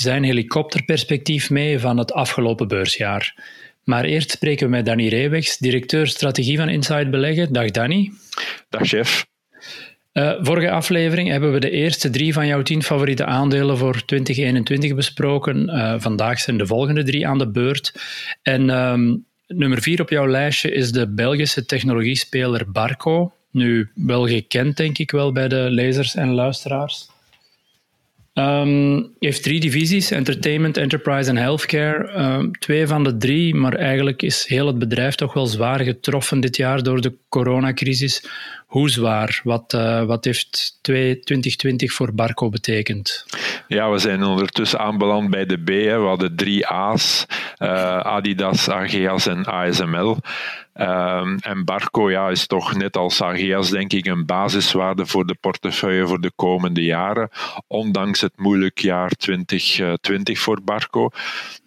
zijn 0.00 0.24
helikopterperspectief 0.24 1.50
mee 1.50 1.78
van 1.78 1.98
het 1.98 2.12
afgelopen 2.12 2.68
beursjaar. 2.68 3.34
Maar 3.84 4.04
eerst 4.04 4.30
spreken 4.30 4.66
we 4.66 4.72
met 4.72 4.86
Danny 4.86 5.08
Reewegs, 5.08 5.58
directeur 5.58 6.06
strategie 6.06 6.56
van 6.56 6.68
Inside 6.68 7.08
Beleggen. 7.08 7.52
Dag 7.52 7.70
Danny. 7.70 8.12
Dag 8.68 8.86
chef. 8.86 9.26
Uh, 10.12 10.34
vorige 10.40 10.70
aflevering 10.70 11.28
hebben 11.28 11.52
we 11.52 11.60
de 11.60 11.70
eerste 11.70 12.10
drie 12.10 12.32
van 12.32 12.46
jouw 12.46 12.62
tien 12.62 12.82
favoriete 12.82 13.24
aandelen 13.24 13.78
voor 13.78 14.04
2021 14.04 14.94
besproken. 14.94 15.68
Uh, 15.68 15.94
vandaag 15.98 16.40
zijn 16.40 16.58
de 16.58 16.66
volgende 16.66 17.02
drie 17.02 17.26
aan 17.26 17.38
de 17.38 17.50
beurt. 17.50 17.94
En 18.42 18.62
uh, 18.62 19.16
nummer 19.46 19.82
vier 19.82 20.00
op 20.00 20.10
jouw 20.10 20.28
lijstje 20.28 20.70
is 20.70 20.92
de 20.92 21.08
Belgische 21.08 21.64
technologiespeler 21.64 22.70
Barco. 22.70 23.32
Nu, 23.50 23.90
wel 23.94 24.26
gekend 24.26 24.76
denk 24.76 24.98
ik 24.98 25.10
wel 25.10 25.32
bij 25.32 25.48
de 25.48 25.66
lezers 25.70 26.14
en 26.14 26.34
luisteraars. 26.34 27.08
Um, 28.38 29.10
heeft 29.18 29.42
drie 29.42 29.60
divisies: 29.60 30.10
entertainment, 30.10 30.76
enterprise 30.76 31.30
en 31.30 31.36
healthcare. 31.36 32.12
Um, 32.18 32.52
twee 32.52 32.86
van 32.86 33.04
de 33.04 33.16
drie, 33.16 33.54
maar 33.54 33.74
eigenlijk 33.74 34.22
is 34.22 34.46
heel 34.46 34.66
het 34.66 34.78
bedrijf 34.78 35.14
toch 35.14 35.32
wel 35.32 35.46
zwaar 35.46 35.80
getroffen 35.80 36.40
dit 36.40 36.56
jaar 36.56 36.82
door 36.82 37.00
de 37.00 37.14
coronacrisis. 37.28 38.24
Hoe 38.66 38.90
zwaar? 38.90 39.40
Wat, 39.44 39.72
uh, 39.72 40.04
wat 40.04 40.24
heeft 40.24 40.78
2020 40.82 41.92
voor 41.92 42.14
Barco 42.14 42.48
betekend? 42.48 43.26
Ja, 43.68 43.90
we 43.90 43.98
zijn 43.98 44.22
ondertussen 44.22 44.78
aanbeland 44.78 45.30
bij 45.30 45.46
de 45.46 45.56
B. 45.56 45.68
Hè. 45.68 46.00
We 46.00 46.06
hadden 46.06 46.36
drie 46.36 46.66
A's: 46.66 47.26
uh, 47.58 47.98
Adidas, 47.98 48.68
Ageas 48.68 49.26
en 49.26 49.44
ASML. 49.44 50.16
Um, 50.80 51.38
en 51.38 51.64
Barco 51.64 52.10
ja, 52.10 52.28
is 52.28 52.46
toch 52.46 52.76
net 52.76 52.96
als 52.96 53.22
Ageas, 53.22 53.70
denk 53.70 53.92
ik, 53.92 54.06
een 54.06 54.26
basiswaarde 54.26 55.06
voor 55.06 55.26
de 55.26 55.34
portefeuille 55.34 56.06
voor 56.06 56.20
de 56.20 56.32
komende 56.36 56.84
jaren. 56.84 57.30
Ondanks 57.66 58.20
het 58.20 58.32
moeilijk 58.36 58.78
jaar 58.78 59.10
2020 59.10 60.38
voor 60.38 60.62
Barco. 60.62 61.10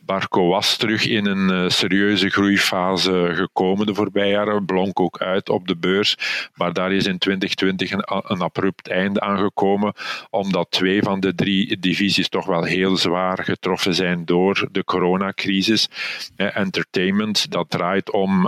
Barco 0.06 0.48
was 0.48 0.78
terug 0.78 1.06
in 1.06 1.26
een 1.26 1.64
uh, 1.64 1.70
serieuze 1.70 2.30
groeifase 2.30 3.32
gekomen 3.34 3.86
de 3.86 3.94
voorbije 3.94 4.32
jaren, 4.32 4.66
blonk 4.66 5.00
ook 5.00 5.18
uit 5.18 5.50
op 5.50 5.68
de 5.68 5.76
beurs, 5.76 6.18
maar 6.56 6.74
daar 6.74 6.92
is 6.92 7.06
in 7.06 7.18
2020 7.18 7.92
een, 7.92 8.42
abrupt 8.42 8.90
einde 8.90 9.20
aangekomen, 9.20 9.94
omdat 10.30 10.72
twee 10.72 11.04
van 11.04 11.20
de 11.20 11.36
drie 11.36 11.80
divisies 11.80 12.30
toch 12.30 12.46
wel 12.46 12.64
heel 12.64 12.98
zwaar 12.98 13.44
getroffen 13.44 13.94
zijn 13.94 14.26
door 14.26 14.68
de 14.72 14.84
coronacrisis. 14.84 15.90
Eh, 16.36 16.58
entertainment, 16.58 17.52
dat 17.52 17.70
draait 17.70 18.12
om 18.12 18.46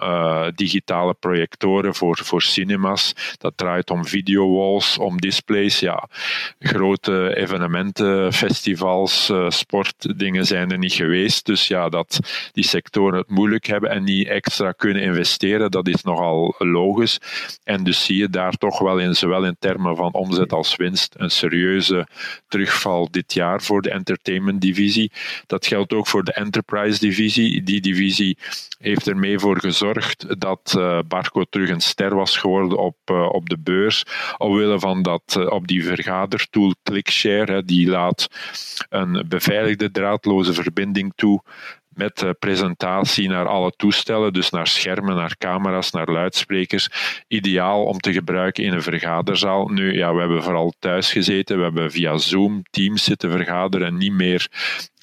digitale 0.56 1.14
projectoren 1.14 1.96
voor, 1.96 2.18
voor 2.24 2.42
cinemas, 2.42 3.14
dat 3.38 3.54
draait 3.56 3.90
om 3.90 4.06
videowalls, 4.06 4.98
om 4.98 5.20
displays, 5.20 5.80
ja, 5.80 6.10
grote 6.60 7.36
evenementen, 7.36 8.34
festivals, 8.34 9.30
uh, 9.30 9.50
sportdingen 9.50 10.46
zijn 10.46 10.72
er 10.72 10.78
niet 10.78 10.94
geweest, 10.94 11.46
dus 11.46 11.68
ja, 11.68 11.90
dat 11.90 12.20
die 12.52 12.64
sectoren 12.64 13.20
het 13.20 13.30
moeilijk 13.30 13.66
hebben 13.66 13.90
en 13.90 14.04
niet 14.04 14.28
extra 14.28 14.72
kunnen 14.72 15.02
investeren, 15.02 15.72
dat 15.72 15.88
is 15.88 16.04
nogal 16.04 16.56
logisch. 16.58 17.20
En 17.64 17.84
dus 17.84 18.06
zie 18.06 18.18
je 18.18 18.30
daar 18.30 18.54
toch 18.54 18.80
wel 18.80 19.00
in, 19.00 19.16
zowel 19.16 19.46
in 19.46 19.56
termen 19.60 19.96
van 19.96 20.14
omzet 20.14 20.54
als 20.54 20.76
winst, 20.76 21.16
een 21.18 21.32
serieuze 21.32 22.08
terugval 22.48 23.12
dit 23.12 23.34
jaar 23.34 23.62
voor 23.62 23.82
de 23.82 23.92
entertainment 23.92 24.62
divisie. 24.62 25.12
Dat 25.46 25.66
geldt 25.66 25.94
ook 25.94 26.08
voor 26.08 26.24
de 26.24 26.34
enterprise 26.34 27.00
divisie. 27.00 27.64
Die 27.64 27.82
divisie 27.82 28.38
heeft 28.80 29.08
ermee 29.08 29.40
voor 29.40 29.60
gezorgd 29.60 30.40
dat 30.44 30.76
uh, 30.78 31.00
Barco 31.08 31.44
terug 31.44 31.70
een 31.70 31.82
ster 31.82 32.16
was 32.16 32.38
geworden 32.38 32.78
op, 32.78 32.98
uh, 33.12 33.30
op 33.32 33.50
de 33.50 33.58
beurs. 33.60 34.06
Omwille 34.38 34.80
van 34.80 35.02
dat 35.02 35.36
uh, 35.38 35.52
op 35.52 35.68
die 35.68 35.84
vergadertool 35.86 36.74
ClickShare, 36.84 37.64
die 37.64 37.90
laat 37.90 38.28
een 38.90 39.26
beveiligde 39.28 39.92
draadloze 39.92 40.54
verbinding 40.54 41.14
toe 41.16 41.44
met 41.94 42.34
presentatie 42.40 43.30
naar 43.30 43.48
alle 43.48 43.72
toestellen, 43.76 44.34
dus 44.34 44.50
naar 44.50 44.68
schermen, 44.68 45.16
naar 45.16 45.38
camera's, 45.38 45.92
naar 45.92 46.12
luidsprekers. 46.12 46.90
Ideaal 47.28 47.84
om 47.84 48.00
te 48.00 48.14
gebruiken 48.14 48.64
in 48.64 48.74
een 48.74 48.82
vergaderzaal. 48.82 49.68
Nu, 49.68 49.98
ja, 49.98 50.14
we 50.14 50.20
hebben 50.20 50.44
vooral 50.44 50.74
thuis 50.80 51.12
gezeten, 51.12 51.58
we 51.58 51.64
hebben 51.64 51.92
via 51.92 52.18
Zoom, 52.18 52.62
Teams 52.70 53.04
zitten 53.04 53.32
vergaderen 53.32 53.88
en 53.88 53.98
niet 53.98 54.14
meer 54.14 54.48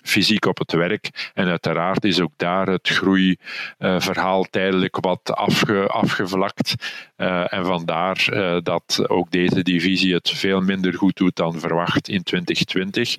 fysiek 0.02 0.46
op 0.46 0.58
het 0.58 0.72
werk. 0.72 1.30
En 1.34 1.48
uiteraard 1.48 2.04
is 2.04 2.20
ook 2.20 2.32
daar 2.36 2.66
het 2.66 2.88
groeiverhaal 2.88 4.44
tijdelijk 4.50 4.96
wat 5.00 5.32
afge, 5.34 5.86
afgevlakt. 5.86 6.74
Uh, 7.16 7.52
en 7.52 7.64
vandaar 7.64 8.28
uh, 8.32 8.56
dat 8.62 9.04
ook 9.06 9.30
deze 9.30 9.62
divisie 9.62 10.14
het 10.14 10.30
veel 10.30 10.60
minder 10.60 10.94
goed 10.94 11.16
doet 11.16 11.36
dan 11.36 11.60
verwacht 11.60 12.08
in 12.08 12.22
2020. 12.22 13.16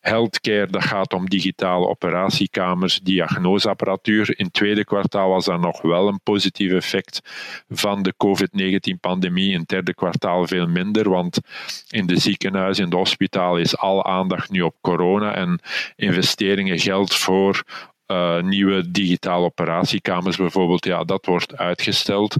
Healthcare, 0.00 0.66
dat 0.66 0.84
gaat 0.84 1.12
om 1.12 1.28
digitale 1.28 1.86
operatiekamers, 1.86 3.00
diagnoseapparatuur. 3.00 4.38
In 4.38 4.44
het 4.44 4.54
tweede 4.54 4.84
kwartaal 4.84 5.28
was 5.28 5.46
er 5.46 5.58
nog 5.58 5.82
wel 5.82 6.08
een 6.08 6.20
positief 6.22 6.72
effect 6.72 7.20
van 7.68 8.02
de 8.02 8.14
COVID-19-pandemie. 8.16 9.52
In 9.52 9.58
het 9.58 9.68
derde 9.68 9.94
kwartaal 9.94 10.46
veel 10.46 10.66
minder, 10.66 11.10
want 11.10 11.40
in 11.88 12.06
de 12.06 12.18
ziekenhuizen, 12.18 12.84
in 12.84 12.90
de 12.90 12.96
hospitaal 12.96 13.58
is 13.58 13.76
al 13.76 14.04
aandacht 14.04 14.50
nu 14.50 14.60
op 14.60 14.76
corona 14.80 15.34
en 15.34 15.60
investeringen 16.04 16.78
geld 16.78 17.14
voor 17.14 17.64
uh, 18.06 18.42
nieuwe 18.42 18.90
digitale 18.90 19.44
operatiekamers 19.44 20.36
bijvoorbeeld, 20.36 20.84
ja, 20.84 21.04
dat 21.04 21.26
wordt 21.26 21.56
uitgesteld. 21.56 22.36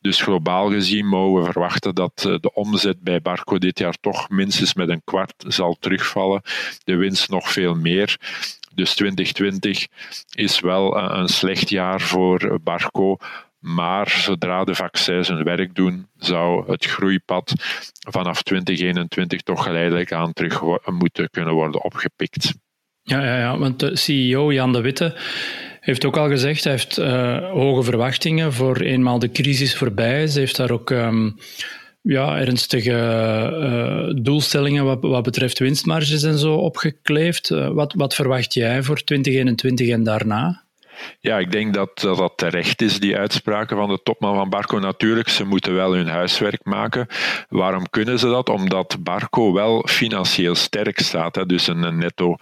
Dus 0.00 0.22
globaal 0.22 0.70
gezien 0.70 1.06
mogen 1.06 1.42
we 1.42 1.52
verwachten 1.52 1.94
dat 1.94 2.24
uh, 2.26 2.34
de 2.40 2.54
omzet 2.54 3.00
bij 3.00 3.20
Barco 3.20 3.58
dit 3.58 3.78
jaar 3.78 3.94
toch 4.00 4.28
minstens 4.28 4.74
met 4.74 4.88
een 4.88 5.04
kwart 5.04 5.34
zal 5.48 5.76
terugvallen. 5.80 6.42
De 6.84 6.96
winst 6.96 7.30
nog 7.30 7.52
veel 7.52 7.74
meer. 7.74 8.16
Dus 8.74 8.94
2020 8.94 9.86
is 10.34 10.60
wel 10.60 10.96
uh, 10.96 11.10
een 11.18 11.28
slecht 11.28 11.68
jaar 11.68 12.00
voor 12.00 12.58
Barco. 12.62 13.16
Maar 13.58 14.08
zodra 14.10 14.64
de 14.64 14.74
vaccins 14.74 15.28
hun 15.28 15.44
werk 15.44 15.74
doen, 15.74 16.08
zou 16.16 16.70
het 16.70 16.84
groeipad 16.84 17.52
vanaf 18.10 18.42
2021 18.42 19.40
toch 19.40 19.62
geleidelijk 19.62 20.12
aan 20.12 20.32
terug 20.32 20.62
moeten 20.84 21.30
kunnen 21.30 21.54
worden 21.54 21.84
opgepikt. 21.84 22.54
Ja, 23.12 23.24
ja, 23.24 23.38
ja, 23.38 23.58
want 23.58 23.78
de 23.78 23.96
CEO 23.96 24.52
Jan 24.52 24.72
de 24.72 24.80
Witte 24.80 25.14
heeft 25.80 26.04
ook 26.04 26.16
al 26.16 26.28
gezegd, 26.28 26.64
hij 26.64 26.72
heeft 26.72 26.98
uh, 26.98 27.50
hoge 27.50 27.82
verwachtingen 27.82 28.52
voor 28.52 28.76
eenmaal 28.76 29.18
de 29.18 29.32
crisis 29.32 29.76
voorbij 29.76 30.22
is. 30.22 30.32
Hij 30.32 30.42
heeft 30.42 30.56
daar 30.56 30.70
ook 30.70 30.90
um, 30.90 31.36
ja, 32.02 32.38
ernstige 32.38 32.90
uh, 32.90 34.22
doelstellingen 34.22 34.84
wat, 34.84 34.98
wat 35.00 35.22
betreft 35.22 35.58
winstmarges 35.58 36.22
en 36.22 36.38
zo 36.38 36.54
opgekleefd. 36.54 37.50
Uh, 37.50 37.68
wat, 37.68 37.94
wat 37.96 38.14
verwacht 38.14 38.54
jij 38.54 38.82
voor 38.82 39.04
2021 39.04 39.88
en 39.88 40.02
daarna? 40.02 40.62
Ja, 41.20 41.38
ik 41.38 41.52
denk 41.52 41.74
dat, 41.74 42.00
dat 42.00 42.16
dat 42.16 42.32
terecht 42.36 42.82
is, 42.82 43.00
die 43.00 43.16
uitspraken 43.16 43.76
van 43.76 43.88
de 43.88 44.00
topman 44.02 44.36
van 44.36 44.48
Barco. 44.48 44.78
Natuurlijk, 44.78 45.28
ze 45.28 45.44
moeten 45.44 45.74
wel 45.74 45.94
hun 45.94 46.08
huiswerk 46.08 46.64
maken. 46.64 47.06
Waarom 47.48 47.90
kunnen 47.90 48.18
ze 48.18 48.26
dat? 48.26 48.48
Omdat 48.48 48.96
Barco 49.00 49.52
wel 49.52 49.86
financieel 49.88 50.54
sterk 50.54 50.98
staat. 50.98 51.34
Hè? 51.34 51.46
Dus 51.46 51.66
een 51.66 51.98
netto 51.98 52.36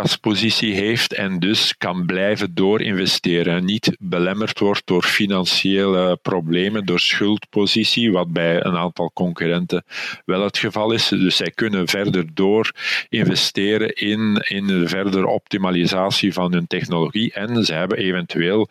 kaspositie 0.00 0.74
heeft 0.74 1.12
en 1.12 1.38
dus 1.38 1.76
kan 1.76 2.06
blijven 2.06 2.54
doorinvesteren. 2.54 3.64
Niet 3.64 3.96
belemmerd 3.98 4.58
wordt 4.58 4.86
door 4.86 5.02
financiële 5.02 6.18
problemen, 6.22 6.86
door 6.86 7.00
schuldpositie, 7.00 8.12
wat 8.12 8.32
bij 8.32 8.64
een 8.64 8.76
aantal 8.76 9.10
concurrenten 9.14 9.84
wel 10.24 10.42
het 10.42 10.58
geval 10.58 10.92
is. 10.92 11.08
Dus 11.08 11.36
zij 11.36 11.50
kunnen 11.50 11.88
verder 11.88 12.34
door 12.34 12.72
investeren 13.08 13.94
in, 13.94 14.44
in 14.48 14.66
de 14.66 14.88
verdere 14.88 15.26
optimalisatie 15.26 16.32
van 16.32 16.52
hun 16.52 16.66
technologie 16.66 17.32
en 17.32 17.64
ze 17.64 17.72
hebben 17.72 17.98
eventueel 17.98 18.68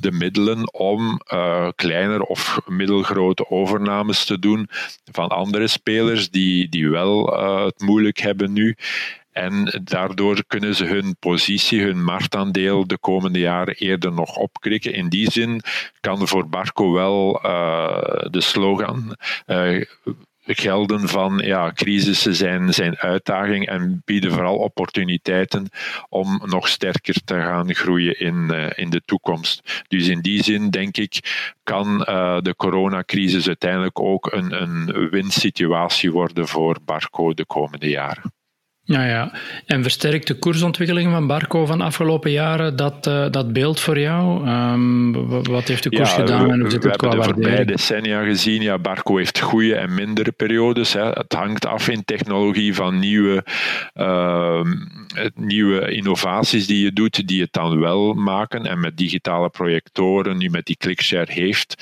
de 0.00 0.12
middelen 0.12 0.72
om 0.72 1.20
uh, 1.32 1.68
of 2.18 2.60
middelgrote 2.66 3.50
overnames 3.50 4.24
te 4.24 4.38
doen 4.38 4.68
van 5.12 5.28
andere 5.28 5.66
spelers 5.66 6.30
die, 6.30 6.68
die 6.68 6.90
wel 6.90 7.34
uh, 7.34 7.64
het 7.64 7.80
moeilijk 7.80 8.18
hebben 8.18 8.52
nu. 8.52 8.76
En 9.36 9.80
daardoor 9.84 10.44
kunnen 10.46 10.74
ze 10.74 10.84
hun 10.84 11.16
positie, 11.18 11.82
hun 11.82 12.04
marktaandeel 12.04 12.86
de 12.86 12.98
komende 12.98 13.38
jaren 13.38 13.74
eerder 13.74 14.12
nog 14.12 14.36
opkrikken. 14.36 14.94
In 14.94 15.08
die 15.08 15.30
zin 15.30 15.62
kan 16.00 16.28
voor 16.28 16.48
Barco 16.48 16.92
wel 16.92 17.44
uh, 17.44 18.30
de 18.30 18.40
slogan 18.40 19.16
uh, 19.46 19.84
gelden 20.44 21.08
van 21.08 21.40
ja, 21.44 21.72
crisissen 21.72 22.34
zijn, 22.34 22.74
zijn 22.74 22.98
uitdaging 22.98 23.66
en 23.66 24.02
bieden 24.04 24.32
vooral 24.32 24.56
opportuniteiten 24.56 25.68
om 26.08 26.42
nog 26.44 26.68
sterker 26.68 27.24
te 27.24 27.34
gaan 27.34 27.74
groeien 27.74 28.20
in, 28.20 28.48
uh, 28.52 28.70
in 28.74 28.90
de 28.90 29.02
toekomst. 29.04 29.84
Dus 29.88 30.08
in 30.08 30.20
die 30.20 30.42
zin 30.42 30.70
denk 30.70 30.96
ik 30.96 31.20
kan 31.62 31.98
de 32.42 32.54
coronacrisis 32.56 33.46
uiteindelijk 33.46 34.00
ook 34.00 34.32
een, 34.32 34.62
een 34.62 35.08
winsituatie 35.10 36.12
worden 36.12 36.48
voor 36.48 36.76
Barco 36.84 37.34
de 37.34 37.46
komende 37.46 37.88
jaren. 37.88 38.35
Ja, 38.86 39.04
ja. 39.06 39.32
En 39.66 39.82
versterkt 39.82 40.26
de 40.26 40.34
koersontwikkeling 40.34 41.12
van 41.12 41.26
Barco 41.26 41.66
van 41.66 41.78
de 41.78 41.84
afgelopen 41.84 42.30
jaren 42.30 42.76
dat, 42.76 43.06
uh, 43.06 43.26
dat 43.30 43.52
beeld 43.52 43.80
voor 43.80 43.98
jou? 43.98 44.48
Um, 44.48 45.28
wat 45.42 45.68
heeft 45.68 45.82
de 45.82 45.90
koers 45.90 46.10
ja, 46.10 46.16
gedaan 46.16 46.50
en 46.50 46.60
hoe 46.60 46.70
zit 46.70 46.84
het 46.84 46.96
qua 46.96 47.08
waardering? 47.08 47.44
We 47.44 47.48
hebben 47.48 47.66
de 47.66 47.72
decennia 47.72 48.22
gezien, 48.22 48.62
ja, 48.62 48.78
Barco 48.78 49.16
heeft 49.16 49.40
goede 49.40 49.74
en 49.74 49.94
mindere 49.94 50.32
periodes. 50.32 50.92
Hè. 50.92 51.08
Het 51.08 51.32
hangt 51.32 51.66
af 51.66 51.88
in 51.88 52.04
technologie 52.04 52.74
van 52.74 52.98
nieuwe, 52.98 53.44
uh, 53.94 54.60
nieuwe 55.34 55.90
innovaties 55.90 56.66
die 56.66 56.84
je 56.84 56.92
doet, 56.92 57.28
die 57.28 57.40
het 57.40 57.52
dan 57.52 57.80
wel 57.80 58.14
maken. 58.14 58.66
En 58.66 58.80
met 58.80 58.96
digitale 58.96 59.48
projectoren, 59.48 60.36
nu 60.36 60.50
met 60.50 60.66
die 60.66 60.76
ClickShare, 60.76 61.32
heeft 61.32 61.74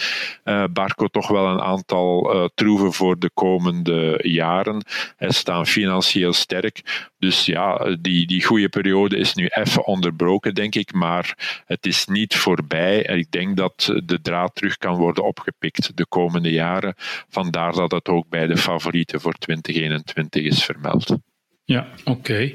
uh, 0.45 0.65
Barco 0.71 1.07
toch 1.07 1.29
wel 1.29 1.47
een 1.47 1.61
aantal 1.61 2.35
uh, 2.35 2.49
troeven 2.55 2.93
voor 2.93 3.19
de 3.19 3.31
komende 3.35 4.21
jaren. 4.23 4.85
Ze 5.19 5.29
staan 5.29 5.67
financieel 5.67 6.33
sterk. 6.33 7.11
Dus 7.19 7.47
ja, 7.47 7.97
die, 8.01 8.27
die 8.27 8.45
goede 8.45 8.69
periode 8.69 9.17
is 9.17 9.35
nu 9.35 9.47
even 9.47 9.87
onderbroken, 9.87 10.55
denk 10.55 10.75
ik. 10.75 10.93
Maar 10.93 11.63
het 11.67 11.87
is 11.87 12.07
niet 12.07 12.37
voorbij. 12.37 13.07
En 13.07 13.19
ik 13.19 13.31
denk 13.31 13.57
dat 13.57 13.93
de 14.05 14.21
draad 14.21 14.55
terug 14.55 14.77
kan 14.77 14.97
worden 14.97 15.25
opgepikt 15.25 15.97
de 15.97 16.07
komende 16.07 16.51
jaren. 16.51 16.95
Vandaar 17.29 17.73
dat 17.73 17.91
het 17.91 18.09
ook 18.09 18.29
bij 18.29 18.47
de 18.47 18.57
favorieten 18.57 19.21
voor 19.21 19.33
2021 19.33 20.43
is 20.43 20.65
vermeld. 20.65 21.17
Ja, 21.65 21.87
oké. 22.05 22.53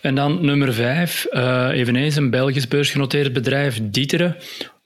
En 0.00 0.14
dan 0.14 0.44
nummer 0.44 0.74
vijf, 0.74 1.26
uh, 1.30 1.68
eveneens 1.72 2.16
een 2.16 2.30
Belgisch 2.30 2.68
beursgenoteerd 2.68 3.32
bedrijf, 3.32 3.80
Dieteren. 3.82 4.36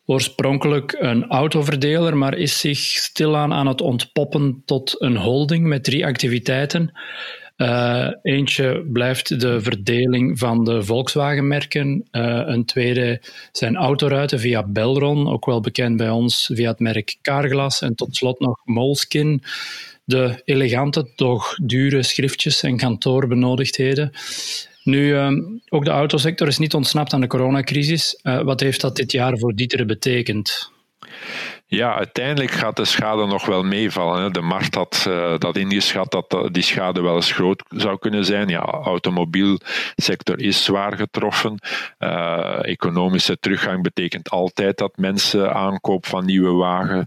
Oorspronkelijk 0.04 0.96
een 0.98 1.28
autoverdeler, 1.28 2.16
maar 2.16 2.36
is 2.36 2.60
zich 2.60 2.78
stilaan 2.78 3.52
aan 3.52 3.66
het 3.66 3.80
ontpoppen 3.80 4.62
tot 4.64 4.94
een 4.98 5.16
holding 5.16 5.66
met 5.66 5.84
drie 5.84 6.06
activiteiten. 6.06 6.92
Uh, 7.56 8.08
eentje 8.22 8.86
blijft 8.92 9.40
de 9.40 9.60
verdeling 9.60 10.38
van 10.38 10.64
de 10.64 10.82
Volkswagen-merken. 10.82 12.08
Uh, 12.10 12.42
een 12.46 12.64
tweede 12.64 13.22
zijn 13.52 13.76
autoruiten 13.76 14.40
via 14.40 14.66
Belron, 14.66 15.28
ook 15.28 15.46
wel 15.46 15.60
bekend 15.60 15.96
bij 15.96 16.10
ons 16.10 16.50
via 16.54 16.70
het 16.70 16.80
merk 16.80 17.16
Carglass. 17.22 17.82
En 17.82 17.94
tot 17.94 18.16
slot 18.16 18.40
nog 18.40 18.60
Moleskin, 18.64 19.42
de 20.06 20.42
elegante, 20.44 21.14
toch 21.14 21.56
dure 21.62 22.02
schriftjes 22.02 22.62
en 22.62 22.76
kantoorbenodigdheden. 22.76 24.12
Nu, 24.82 25.14
uh, 25.14 25.30
ook 25.68 25.84
de 25.84 25.90
autosector 25.90 26.46
is 26.46 26.58
niet 26.58 26.74
ontsnapt 26.74 27.12
aan 27.12 27.20
de 27.20 27.26
coronacrisis. 27.26 28.20
wat 28.22 28.60
heeft 28.60 28.80
dat 28.80 28.96
dit 28.96 29.12
jaar 29.12 29.38
voor 29.38 29.54
Dieter 29.54 29.86
betekend? 29.86 30.74
Ja, 31.68 31.96
uiteindelijk 31.96 32.50
gaat 32.50 32.76
de 32.76 32.84
schade 32.84 33.26
nog 33.26 33.46
wel 33.46 33.62
meevallen. 33.62 34.32
De 34.32 34.40
markt 34.40 34.74
had 34.74 35.04
uh, 35.08 35.38
dat 35.38 35.56
ingeschat 35.56 36.10
dat 36.10 36.48
die 36.52 36.62
schade 36.62 37.00
wel 37.00 37.14
eens 37.14 37.32
groot 37.32 37.62
zou 37.68 37.98
kunnen 37.98 38.24
zijn. 38.24 38.48
Ja, 38.48 38.60
automobielsector 38.62 40.40
is 40.40 40.64
zwaar 40.64 40.96
getroffen. 40.96 41.58
Uh, 41.98 42.58
economische 42.64 43.38
teruggang 43.38 43.82
betekent 43.82 44.30
altijd 44.30 44.78
dat 44.78 44.96
mensen 44.96 45.54
aankoop 45.54 46.06
van 46.06 46.24
nieuwe 46.24 46.52
wagen 46.52 47.06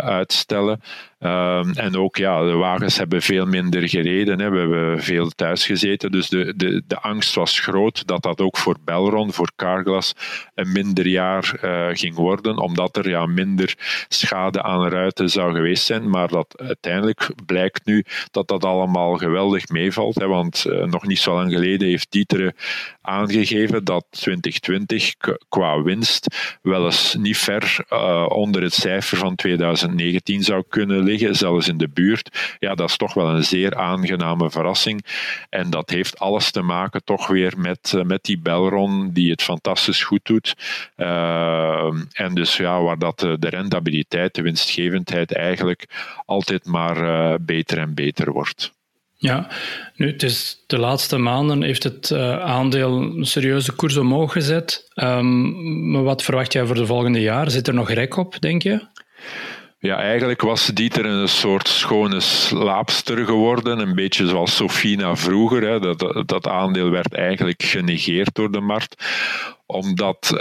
uitstellen. 0.00 0.80
Um, 1.26 1.72
en 1.72 1.96
ook 1.96 2.16
ja, 2.16 2.44
de 2.44 2.52
wagens 2.52 2.98
hebben 2.98 3.22
veel 3.22 3.46
minder 3.46 3.88
gereden. 3.88 4.40
Hè. 4.40 4.50
We 4.50 4.58
hebben 4.58 5.02
veel 5.02 5.28
thuis 5.28 5.66
gezeten. 5.66 6.10
Dus 6.10 6.28
de, 6.28 6.54
de, 6.56 6.82
de 6.86 7.00
angst 7.00 7.34
was 7.34 7.60
groot 7.60 8.06
dat 8.06 8.22
dat 8.22 8.40
ook 8.40 8.56
voor 8.56 8.76
Belron, 8.84 9.32
voor 9.32 9.50
Carglass, 9.56 10.14
een 10.54 10.72
minder 10.72 11.06
jaar 11.06 11.58
uh, 11.62 11.88
ging 11.92 12.14
worden. 12.14 12.58
Omdat 12.58 12.96
er 12.96 13.08
ja, 13.08 13.26
minder 13.26 13.74
schade 14.08 14.62
aan 14.62 14.88
ruiten 14.88 15.28
zou 15.28 15.54
geweest 15.54 15.84
zijn. 15.84 16.10
Maar 16.10 16.28
dat 16.28 16.60
uiteindelijk 16.60 17.30
blijkt 17.46 17.86
nu 17.86 18.04
dat 18.30 18.48
dat 18.48 18.64
allemaal 18.64 19.16
geweldig 19.16 19.68
meevalt. 19.68 20.14
Hè. 20.14 20.26
Want 20.26 20.64
uh, 20.68 20.84
nog 20.84 21.06
niet 21.06 21.18
zo 21.18 21.34
lang 21.34 21.52
geleden 21.52 21.88
heeft 21.88 22.10
Dieter 22.10 22.54
aangegeven 23.00 23.84
dat 23.84 24.06
2020 24.10 25.14
qua 25.48 25.82
winst 25.82 26.58
wel 26.62 26.84
eens 26.84 27.14
niet 27.14 27.38
ver 27.38 27.84
uh, 27.90 28.26
onder 28.28 28.62
het 28.62 28.74
cijfer 28.74 29.16
van 29.16 29.34
2019 29.34 30.42
zou 30.42 30.64
kunnen 30.68 30.96
liggen 30.96 31.12
zelfs 31.18 31.68
in 31.68 31.76
de 31.76 31.88
buurt. 31.88 32.56
Ja, 32.58 32.74
dat 32.74 32.88
is 32.88 32.96
toch 32.96 33.14
wel 33.14 33.28
een 33.28 33.44
zeer 33.44 33.74
aangename 33.74 34.50
verrassing. 34.50 35.04
En 35.50 35.70
dat 35.70 35.90
heeft 35.90 36.18
alles 36.18 36.50
te 36.50 36.62
maken 36.62 37.04
toch 37.04 37.26
weer 37.26 37.52
met, 37.56 37.92
eh, 37.96 38.02
met 38.02 38.24
die 38.24 38.38
Belron, 38.38 39.10
die 39.12 39.30
het 39.30 39.42
fantastisch 39.42 40.02
goed 40.02 40.24
doet. 40.24 40.54
Uh, 40.96 41.92
en 42.12 42.34
dus 42.34 42.56
ja, 42.56 42.82
waar 42.82 42.98
dat 42.98 43.18
de, 43.18 43.36
de 43.38 43.48
rentabiliteit, 43.48 44.34
de 44.34 44.42
winstgevendheid 44.42 45.32
eigenlijk 45.32 45.84
altijd 46.26 46.66
maar 46.66 47.40
beter 47.40 47.78
en 47.78 47.94
beter 47.94 48.32
wordt. 48.32 48.72
Ja, 49.16 49.48
nu, 49.96 50.06
het 50.06 50.22
is 50.22 50.62
de 50.66 50.78
laatste 50.78 51.18
maanden 51.18 51.62
heeft 51.62 51.82
het 51.82 52.12
aandeel 52.40 52.96
een 52.96 53.26
serieuze 53.26 53.72
koers 53.72 53.96
omhoog 53.96 54.32
gezet. 54.32 54.90
Um, 54.94 55.90
maar 55.90 56.02
wat 56.02 56.22
verwacht 56.22 56.52
jij 56.52 56.66
voor 56.66 56.74
de 56.74 56.86
volgende 56.86 57.20
jaar? 57.20 57.50
Zit 57.50 57.68
er 57.68 57.74
nog 57.74 57.90
rek 57.90 58.16
op, 58.16 58.40
denk 58.40 58.62
je? 58.62 58.80
Ja, 59.84 59.96
eigenlijk 59.96 60.40
was 60.40 60.66
Dieter 60.66 61.04
een 61.04 61.28
soort 61.28 61.68
schone 61.68 62.20
slaapster 62.20 63.24
geworden. 63.24 63.78
Een 63.78 63.94
beetje 63.94 64.26
zoals 64.26 64.56
Sofina 64.56 65.16
vroeger. 65.16 65.62
Hè. 65.62 65.80
Dat, 65.80 66.22
dat 66.26 66.48
aandeel 66.48 66.90
werd 66.90 67.14
eigenlijk 67.14 67.62
genegeerd 67.62 68.34
door 68.34 68.50
de 68.50 68.60
markt 68.60 69.04
omdat 69.66 70.30
uh, 70.34 70.40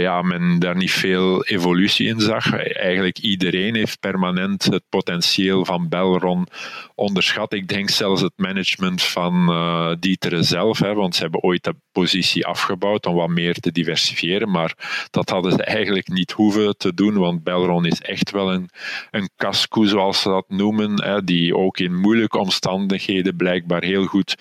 ja, 0.00 0.22
men 0.22 0.58
daar 0.58 0.76
niet 0.76 0.92
veel 0.92 1.44
evolutie 1.44 2.08
in 2.08 2.20
zag. 2.20 2.54
Eigenlijk 2.58 3.18
iedereen 3.18 3.74
heeft 3.74 4.00
permanent 4.00 4.64
het 4.64 4.82
potentieel 4.88 5.64
van 5.64 5.88
Belron 5.88 6.46
onderschat. 6.94 7.52
Ik 7.52 7.68
denk 7.68 7.90
zelfs 7.90 8.20
het 8.20 8.32
management 8.36 9.02
van 9.02 9.50
uh, 9.50 9.92
Dieteren 9.98 10.44
zelf, 10.44 10.78
hè, 10.78 10.94
want 10.94 11.14
ze 11.14 11.22
hebben 11.22 11.42
ooit 11.42 11.64
de 11.64 11.74
positie 11.92 12.46
afgebouwd 12.46 13.06
om 13.06 13.14
wat 13.14 13.28
meer 13.28 13.54
te 13.54 13.72
diversifiëren, 13.72 14.50
maar 14.50 14.74
dat 15.10 15.28
hadden 15.28 15.52
ze 15.52 15.62
eigenlijk 15.62 16.08
niet 16.08 16.32
hoeven 16.32 16.76
te 16.76 16.94
doen, 16.94 17.14
want 17.14 17.42
Belron 17.42 17.86
is 17.86 18.00
echt 18.00 18.30
wel 18.30 18.52
een, 18.52 18.68
een 19.10 19.30
casco, 19.36 19.84
zoals 19.84 20.20
ze 20.20 20.28
dat 20.28 20.44
noemen, 20.48 21.02
hè, 21.02 21.24
die 21.24 21.56
ook 21.56 21.78
in 21.78 22.00
moeilijke 22.00 22.38
omstandigheden 22.38 23.36
blijkbaar 23.36 23.82
heel 23.82 24.04
goed 24.06 24.36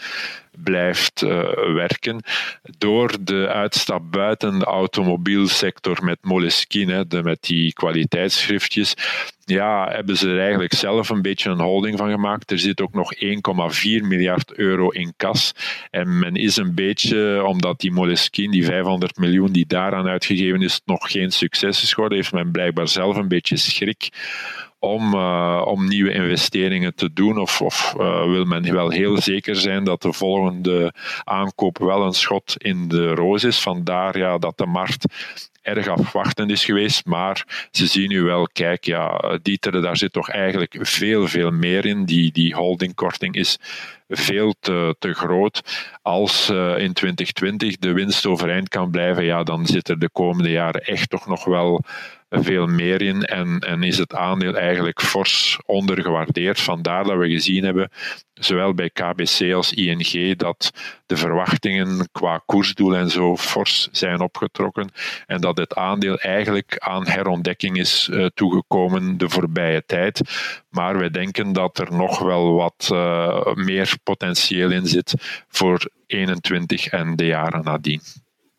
blijft 0.57 1.21
uh, 1.21 1.29
werken. 1.73 2.23
Door 2.77 3.15
de 3.21 3.47
uitstap 3.47 4.11
buiten 4.11 4.59
de 4.59 4.65
automobielsector 4.65 6.03
met 6.03 6.17
Moleskine, 6.21 7.05
met 7.23 7.41
die 7.41 7.73
kwaliteitsschriftjes, 7.73 8.93
ja, 9.45 9.87
hebben 9.91 10.17
ze 10.17 10.29
er 10.29 10.39
eigenlijk 10.39 10.73
zelf 10.73 11.09
een 11.09 11.21
beetje 11.21 11.49
een 11.49 11.59
holding 11.59 11.97
van 11.97 12.09
gemaakt. 12.11 12.51
Er 12.51 12.59
zit 12.59 12.81
ook 12.81 12.93
nog 12.93 13.13
1,4 13.15 14.07
miljard 14.07 14.53
euro 14.53 14.89
in 14.89 15.13
kas. 15.17 15.53
En 15.89 16.19
men 16.19 16.35
is 16.35 16.57
een 16.57 16.75
beetje, 16.75 17.45
omdat 17.45 17.79
die 17.79 17.91
Moleskine, 17.91 18.51
die 18.51 18.65
500 18.65 19.17
miljoen 19.17 19.51
die 19.51 19.65
daaraan 19.67 20.07
uitgegeven 20.07 20.61
is, 20.61 20.81
nog 20.85 21.11
geen 21.11 21.31
succes 21.31 21.83
is 21.83 21.93
geworden, 21.93 22.17
heeft 22.17 22.33
men 22.33 22.51
blijkbaar 22.51 22.87
zelf 22.87 23.15
een 23.15 23.27
beetje 23.27 23.57
schrik 23.57 24.09
om, 24.83 25.13
uh, 25.13 25.61
om 25.65 25.87
nieuwe 25.87 26.13
investeringen 26.13 26.95
te 26.95 27.13
doen? 27.13 27.37
Of, 27.37 27.61
of 27.61 27.93
uh, 27.97 28.25
wil 28.25 28.45
men 28.45 28.73
wel 28.73 28.89
heel 28.89 29.21
zeker 29.21 29.55
zijn 29.55 29.83
dat 29.83 30.01
de 30.01 30.13
volgende 30.13 30.93
aankoop 31.23 31.77
wel 31.77 32.05
een 32.05 32.13
schot 32.13 32.55
in 32.57 32.87
de 32.87 33.13
roos 33.13 33.43
is? 33.43 33.59
Vandaar 33.59 34.17
ja, 34.17 34.37
dat 34.37 34.57
de 34.57 34.65
markt 34.65 35.05
erg 35.61 35.87
afwachtend 35.87 36.51
is 36.51 36.65
geweest. 36.65 37.05
Maar 37.05 37.67
ze 37.71 37.87
zien 37.87 38.09
nu 38.09 38.21
wel, 38.21 38.47
kijk, 38.53 38.83
ja, 38.85 39.37
Dieter, 39.41 39.81
daar 39.81 39.97
zit 39.97 40.13
toch 40.13 40.29
eigenlijk 40.29 40.75
veel, 40.79 41.27
veel 41.27 41.51
meer 41.51 41.85
in. 41.85 42.05
Die, 42.05 42.31
die 42.31 42.55
holdingkorting 42.55 43.35
is 43.35 43.57
veel 44.07 44.53
te, 44.59 44.95
te 44.99 45.13
groot. 45.13 45.61
Als 46.01 46.49
uh, 46.49 46.77
in 46.77 46.93
2020 46.93 47.77
de 47.77 47.93
winst 47.93 48.25
overeind 48.25 48.69
kan 48.69 48.91
blijven, 48.91 49.23
ja, 49.23 49.43
dan 49.43 49.65
zit 49.65 49.89
er 49.89 49.99
de 49.99 50.09
komende 50.09 50.51
jaren 50.51 50.81
echt 50.81 51.09
toch 51.09 51.27
nog 51.27 51.45
wel 51.45 51.81
veel 52.41 52.67
meer 52.67 53.01
in 53.01 53.23
en, 53.23 53.59
en 53.59 53.83
is 53.83 53.97
het 53.97 54.15
aandeel 54.15 54.55
eigenlijk 54.55 55.01
fors 55.01 55.59
ondergewaardeerd. 55.65 56.59
Vandaar 56.59 57.03
dat 57.03 57.17
we 57.17 57.29
gezien 57.29 57.63
hebben, 57.63 57.89
zowel 58.33 58.73
bij 58.73 58.89
KBC 58.89 59.53
als 59.53 59.73
ING, 59.73 60.37
dat 60.37 60.71
de 61.05 61.17
verwachtingen 61.17 62.09
qua 62.11 62.41
koersdoel 62.45 62.95
en 62.95 63.09
zo 63.09 63.37
fors 63.37 63.87
zijn 63.91 64.21
opgetrokken 64.21 64.89
en 65.25 65.41
dat 65.41 65.57
het 65.57 65.75
aandeel 65.75 66.17
eigenlijk 66.17 66.77
aan 66.77 67.07
herontdekking 67.07 67.77
is 67.77 68.09
uh, 68.11 68.25
toegekomen 68.33 69.17
de 69.17 69.29
voorbije 69.29 69.83
tijd. 69.85 70.21
Maar 70.69 70.97
wij 70.97 71.09
denken 71.09 71.53
dat 71.53 71.77
er 71.77 71.93
nog 71.93 72.19
wel 72.19 72.53
wat 72.53 72.89
uh, 72.93 73.53
meer 73.53 73.93
potentieel 74.03 74.71
in 74.71 74.87
zit 74.87 75.13
voor 75.47 75.89
21 76.07 76.87
en 76.87 77.15
de 77.15 77.25
jaren 77.25 77.63
nadien. 77.63 78.01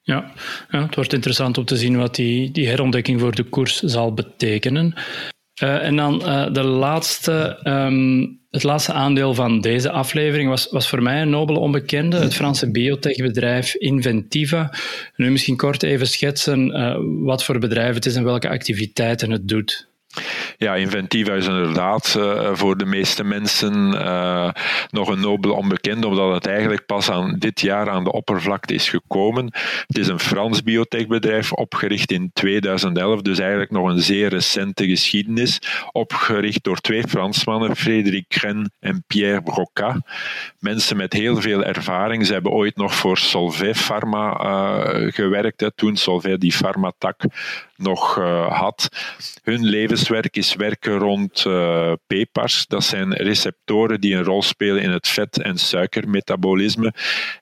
Ja, 0.06 0.32
ja, 0.70 0.82
het 0.82 0.94
wordt 0.94 1.12
interessant 1.12 1.58
om 1.58 1.64
te 1.64 1.76
zien 1.76 1.96
wat 1.96 2.14
die, 2.14 2.50
die 2.50 2.68
herontdekking 2.68 3.20
voor 3.20 3.34
de 3.34 3.42
koers 3.42 3.80
zal 3.80 4.14
betekenen. 4.14 4.94
Uh, 5.62 5.82
en 5.82 5.96
dan 5.96 6.22
uh, 6.22 6.52
de 6.52 6.62
laatste 6.62 7.60
um, 7.64 8.42
Het 8.54 8.62
laatste 8.62 8.92
aandeel 8.92 9.34
van 9.34 9.60
deze 9.60 9.90
aflevering 9.90 10.48
was, 10.48 10.68
was 10.70 10.88
voor 10.88 11.02
mij 11.02 11.22
een 11.22 11.30
nobele 11.30 11.58
onbekende, 11.58 12.16
het 12.16 12.34
Franse 12.34 12.70
biotechbedrijf 12.70 13.74
Inventiva. 13.74 14.72
Nu 15.16 15.30
misschien 15.30 15.56
kort 15.56 15.82
even 15.82 16.06
schetsen 16.06 16.66
uh, 16.66 16.96
wat 17.00 17.44
voor 17.44 17.58
bedrijf 17.58 17.94
het 17.94 18.06
is 18.06 18.16
en 18.16 18.24
welke 18.24 18.48
activiteiten 18.48 19.30
het 19.30 19.48
doet. 19.48 19.88
Ja, 20.58 20.74
Inventiva 20.74 21.32
is 21.32 21.46
inderdaad 21.46 22.14
uh, 22.18 22.50
voor 22.52 22.76
de 22.76 22.84
meeste 22.84 23.24
mensen 23.24 23.92
uh, 23.92 24.50
nog 24.90 25.08
een 25.08 25.20
nobel 25.20 25.52
onbekend, 25.52 26.04
omdat 26.04 26.34
het 26.34 26.46
eigenlijk 26.46 26.86
pas 26.86 27.10
aan 27.10 27.36
dit 27.38 27.60
jaar 27.60 27.90
aan 27.90 28.04
de 28.04 28.12
oppervlakte 28.12 28.74
is 28.74 28.88
gekomen. 28.88 29.44
Het 29.86 29.98
is 29.98 30.08
een 30.08 30.20
Frans 30.20 30.62
biotechbedrijf, 30.62 31.52
opgericht 31.52 32.12
in 32.12 32.30
2011, 32.32 33.22
dus 33.22 33.38
eigenlijk 33.38 33.70
nog 33.70 33.88
een 33.88 34.00
zeer 34.00 34.28
recente 34.28 34.86
geschiedenis. 34.86 35.60
Opgericht 35.92 36.64
door 36.64 36.76
twee 36.76 37.02
Fransmannen, 37.08 37.76
Frédéric 37.76 38.28
Cren 38.28 38.72
en 38.80 39.04
Pierre 39.06 39.42
Broca. 39.42 40.02
Mensen 40.58 40.96
met 40.96 41.12
heel 41.12 41.40
veel 41.40 41.64
ervaring. 41.64 42.26
Ze 42.26 42.32
hebben 42.32 42.52
ooit 42.52 42.76
nog 42.76 42.94
voor 42.94 43.18
Solvay 43.18 43.74
Pharma 43.74 44.40
uh, 44.40 45.12
gewerkt, 45.12 45.60
hè, 45.60 45.72
toen 45.72 45.96
Solvay 45.96 46.38
die 46.38 46.52
Pharmatak 46.52 47.16
nog 47.84 48.18
uh, 48.18 48.58
had. 48.58 48.88
Hun 49.42 49.64
levenswerk 49.64 50.36
is 50.36 50.54
werken 50.54 50.98
rond 50.98 51.44
uh, 51.46 51.92
PEPA's. 52.06 52.66
Dat 52.66 52.84
zijn 52.84 53.12
receptoren 53.12 54.00
die 54.00 54.14
een 54.14 54.24
rol 54.24 54.42
spelen 54.42 54.82
in 54.82 54.90
het 54.90 55.08
vet- 55.08 55.42
en 55.42 55.58
suikermetabolisme. 55.58 56.92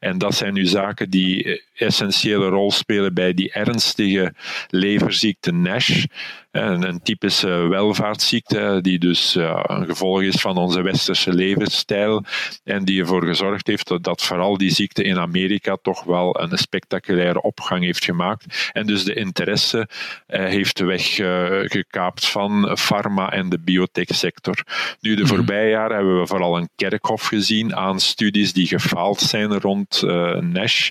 En 0.01 0.19
dat 0.19 0.35
zijn 0.35 0.55
nu 0.55 0.67
zaken 0.67 1.11
die 1.11 1.63
essentiële 1.75 2.49
rol 2.49 2.71
spelen 2.71 3.15
bij 3.15 3.35
die 3.35 3.53
ernstige 3.53 4.35
leverziekte 4.69 5.53
NASH. 5.53 6.05
Een, 6.53 6.89
een 6.89 7.03
typische 7.03 7.49
welvaartsziekte, 7.49 8.79
die 8.83 8.99
dus 8.99 9.35
een 9.35 9.87
gevolg 9.87 10.23
is 10.23 10.41
van 10.41 10.57
onze 10.57 10.83
westerse 10.83 11.33
levensstijl 11.33 12.25
en 12.65 12.85
die 12.85 13.01
ervoor 13.01 13.25
gezorgd 13.25 13.67
heeft 13.67 13.89
dat, 13.89 14.05
dat 14.05 14.23
vooral 14.23 14.57
die 14.57 14.71
ziekte 14.71 15.03
in 15.03 15.19
Amerika 15.19 15.77
toch 15.83 16.05
wel 16.05 16.41
een 16.41 16.59
spectaculaire 16.59 17.43
opgang 17.43 17.85
heeft 17.85 18.05
gemaakt. 18.05 18.71
En 18.73 18.87
dus 18.87 19.05
de 19.05 19.15
interesse 19.15 19.89
eh, 20.27 20.45
heeft 20.45 20.77
de 20.77 20.85
weg 20.85 21.19
uh, 21.19 21.47
gekaapt 21.65 22.27
van 22.29 22.77
pharma 22.81 23.33
en 23.33 23.49
de 23.49 23.59
biotechsector. 23.59 24.65
Nu, 25.01 25.15
de 25.15 25.23
mhm. 25.23 25.35
voorbije 25.35 25.71
jaren 25.71 25.97
hebben 25.97 26.21
we 26.21 26.27
vooral 26.27 26.57
een 26.57 26.69
kerkhof 26.77 27.27
gezien 27.27 27.77
aan 27.77 28.01
studies 28.01 28.53
die 28.53 28.67
gefaald 28.67 29.21
zijn 29.21 29.61
rond 29.61 30.03
uh, 30.05 30.35
NASH. 30.37 30.91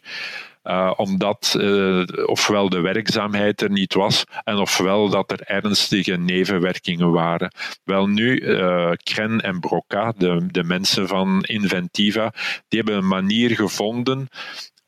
Uh, 0.63 0.93
omdat 0.95 1.55
uh, 1.57 2.03
ofwel 2.25 2.69
de 2.69 2.79
werkzaamheid 2.79 3.61
er 3.61 3.71
niet 3.71 3.93
was 3.93 4.23
en 4.43 4.57
ofwel 4.57 5.09
dat 5.09 5.31
er 5.31 5.41
ernstige 5.41 6.17
nevenwerkingen 6.17 7.11
waren. 7.11 7.53
Wel 7.83 8.07
nu, 8.07 8.39
uh, 8.39 8.91
Kren 9.03 9.41
en 9.41 9.59
Broca, 9.59 10.13
de, 10.17 10.63
mensen 10.63 11.07
van 11.07 11.43
Inventiva, 11.43 12.33
die 12.67 12.79
hebben 12.79 12.97
een 12.97 13.07
manier 13.07 13.49
gevonden 13.49 14.27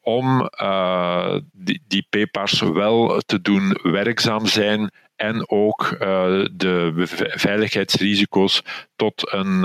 om 0.02 0.50
die, 1.52 1.84
die 1.88 2.08
wel 2.74 3.22
te 3.26 3.42
doen 3.42 3.78
werkzaam 3.82 4.46
zijn 4.46 4.92
en 5.16 5.50
ook 5.50 5.96
de 6.54 6.92
veiligheidsrisico's 7.36 8.62
tot 8.96 9.34
een, 9.34 9.64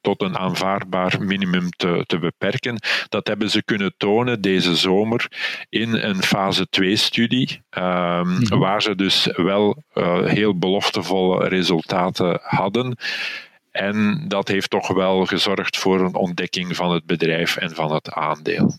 tot 0.00 0.22
een 0.22 0.38
aanvaardbaar 0.38 1.22
minimum 1.22 1.70
te, 1.70 2.04
te 2.06 2.18
beperken. 2.18 2.78
Dat 3.08 3.26
hebben 3.26 3.50
ze 3.50 3.64
kunnen 3.64 3.94
tonen 3.96 4.40
deze 4.40 4.76
zomer 4.76 5.26
in 5.68 5.94
een 5.94 6.22
fase 6.22 6.66
2-studie, 6.80 7.62
um, 7.70 7.82
mm 7.82 8.44
-hmm. 8.44 8.58
waar 8.58 8.82
ze 8.82 8.94
dus 8.94 9.28
wel 9.36 9.82
uh, 9.94 10.24
heel 10.24 10.58
beloftevolle 10.58 11.48
resultaten 11.48 12.40
hadden. 12.42 12.96
En 13.70 14.24
dat 14.28 14.48
heeft 14.48 14.70
toch 14.70 14.88
wel 14.88 15.26
gezorgd 15.26 15.78
voor 15.78 16.00
een 16.00 16.14
ontdekking 16.14 16.76
van 16.76 16.90
het 16.92 17.06
bedrijf 17.06 17.56
en 17.56 17.74
van 17.74 17.92
het 17.92 18.12
aandeel. 18.12 18.78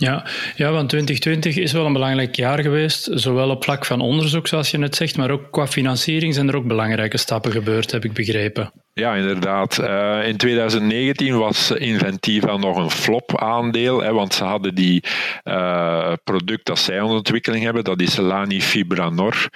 Ja, 0.00 0.26
ja, 0.56 0.70
want 0.72 0.88
2020 0.88 1.56
is 1.56 1.72
wel 1.72 1.86
een 1.86 1.92
belangrijk 1.92 2.36
jaar 2.36 2.62
geweest, 2.62 3.08
zowel 3.12 3.50
op 3.50 3.64
vlak 3.64 3.86
van 3.86 4.00
onderzoek, 4.00 4.46
zoals 4.46 4.70
je 4.70 4.78
net 4.78 4.96
zegt, 4.96 5.16
maar 5.16 5.30
ook 5.30 5.50
qua 5.50 5.66
financiering 5.66 6.34
zijn 6.34 6.48
er 6.48 6.56
ook 6.56 6.66
belangrijke 6.66 7.16
stappen 7.16 7.52
gebeurd, 7.52 7.90
heb 7.90 8.04
ik 8.04 8.12
begrepen. 8.12 8.72
Ja, 8.92 9.14
inderdaad. 9.14 9.78
Uh, 9.78 10.28
in 10.28 10.36
2019 10.36 11.38
was 11.38 11.70
Inventiva 11.70 12.56
nog 12.56 12.76
een 12.76 12.90
flop-aandeel, 12.90 14.02
hè, 14.02 14.12
want 14.12 14.34
ze 14.34 14.44
hadden 14.44 14.74
die 14.74 15.04
uh, 15.44 16.12
product 16.24 16.66
dat 16.66 16.78
zij 16.78 17.00
onder 17.00 17.16
ontwikkeling 17.16 17.64
hebben, 17.64 17.84
dat 17.84 18.00
is 18.00 18.16
Lanifibranor. 18.16 19.48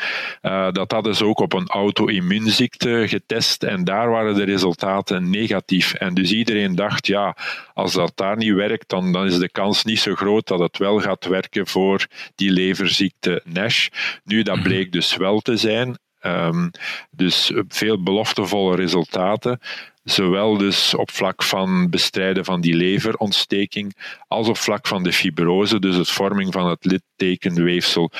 Uh, 0.42 0.70
dat 0.72 0.92
hadden 0.92 1.14
ze 1.14 1.24
ook 1.24 1.38
op 1.38 1.52
een 1.52 1.68
auto-immuunziekte 1.68 3.04
getest 3.06 3.62
en 3.62 3.84
daar 3.84 4.10
waren 4.10 4.34
de 4.34 4.44
resultaten 4.44 5.30
negatief. 5.30 5.94
En 5.94 6.14
dus 6.14 6.32
iedereen 6.32 6.74
dacht, 6.74 7.06
ja, 7.06 7.36
als 7.74 7.92
dat 7.92 8.12
daar 8.14 8.36
niet 8.36 8.54
werkt, 8.54 8.88
dan, 8.88 9.12
dan 9.12 9.26
is 9.26 9.38
de 9.38 9.50
kans 9.50 9.84
niet 9.84 10.00
zo 10.00 10.14
groot 10.14 10.33
dat 10.42 10.58
het 10.58 10.78
wel 10.78 11.00
gaat 11.00 11.24
werken 11.24 11.66
voor 11.66 12.06
die 12.34 12.50
leverziekte 12.50 13.42
NASH. 13.44 13.88
Nu, 14.24 14.42
dat 14.42 14.56
mhm. 14.56 14.64
bleek 14.64 14.92
dus 14.92 15.16
wel 15.16 15.40
te 15.40 15.56
zijn. 15.56 15.98
Um, 16.26 16.70
dus 17.10 17.52
veel 17.68 18.02
beloftevolle 18.02 18.76
resultaten. 18.76 19.60
Zowel 20.04 20.56
dus 20.56 20.94
op 20.94 21.10
vlak 21.10 21.42
van 21.42 21.90
bestrijden 21.90 22.44
van 22.44 22.60
die 22.60 22.74
leverontsteking, 22.74 23.96
als 24.28 24.48
op 24.48 24.56
vlak 24.56 24.86
van 24.86 25.02
de 25.02 25.12
fibrose, 25.12 25.78
dus 25.78 25.96
het 25.96 26.10
vorming 26.10 26.52
van 26.52 26.68
het 26.68 26.84
littekenweefsel 26.84 28.10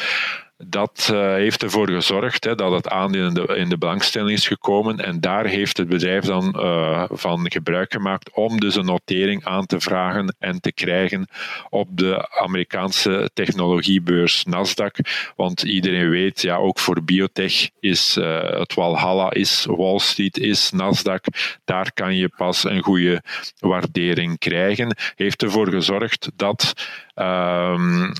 dat 0.67 1.09
uh, 1.13 1.35
heeft 1.35 1.63
ervoor 1.63 1.91
gezorgd 1.91 2.45
hè, 2.45 2.55
dat 2.55 2.73
het 2.73 2.89
aandeel 2.89 3.27
in 3.27 3.35
de, 3.35 3.55
in 3.57 3.69
de, 3.69 3.79
belangstelling 3.79 4.31
is 4.31 4.47
gekomen. 4.47 4.99
En 4.99 5.21
daar 5.21 5.47
heeft 5.47 5.77
het 5.77 5.89
bedrijf 5.89 6.25
dan 6.25 6.55
uh, 6.57 7.05
van 7.11 7.51
gebruik 7.51 7.93
gemaakt 7.93 8.31
om 8.35 8.61
dus 8.61 8.75
een 8.77 8.85
notering 8.85 9.45
aan 9.45 9.67
te 9.67 9.81
vragen 9.81 10.37
en 10.39 10.61
te 10.61 10.73
krijgen 10.73 11.29
op 11.71 11.89
de 11.91 12.29
Amerikaanse 12.31 13.31
technologiebeurs 13.35 14.45
Nasdaq. 14.45 15.01
Want 15.37 15.63
iedereen 15.63 16.11
weet, 16.11 16.43
ja, 16.43 16.57
ook 16.57 16.79
voor 16.79 17.03
biotech 17.03 17.71
is 17.81 18.17
uh, 18.17 18.59
het 18.59 18.75
Walhalla, 18.75 19.33
is 19.33 19.67
Wall 19.69 19.99
Street, 19.99 20.39
is 20.39 20.73
Nasdaq. 20.73 21.25
Daar 21.65 21.93
kan 21.93 22.17
je 22.17 22.29
pas 22.37 22.65
een 22.65 22.83
goede 22.83 23.23
waardering 23.59 24.39
krijgen. 24.39 24.97
Heeft 25.15 25.43
ervoor 25.43 25.69
gezorgd 25.71 26.31
dat 26.37 26.73
um, 27.15 28.13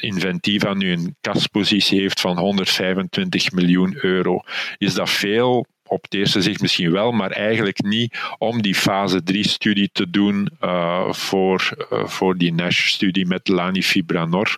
Inventiva 0.00 0.74
nu 0.74 0.92
een 0.92 1.16
kaspositie 1.20 2.00
heeft 2.00 2.20
van 2.20 2.38
125 2.38 3.52
miljoen 3.52 3.96
euro. 4.00 4.40
Is 4.78 4.94
dat 4.94 5.10
veel? 5.10 5.66
op 5.92 6.02
het 6.02 6.14
eerste 6.14 6.42
zicht 6.42 6.60
misschien 6.60 6.92
wel, 6.92 7.12
maar 7.12 7.30
eigenlijk 7.30 7.82
niet 7.82 8.18
om 8.38 8.62
die 8.62 8.74
fase 8.74 9.22
3-studie 9.32 9.90
te 9.92 10.10
doen 10.10 10.48
uh, 10.64 11.12
voor, 11.12 11.86
uh, 11.92 12.06
voor 12.06 12.36
die 12.36 12.52
NASH-studie 12.52 13.26
met 13.26 13.48
Lanifibranor. 13.48 14.56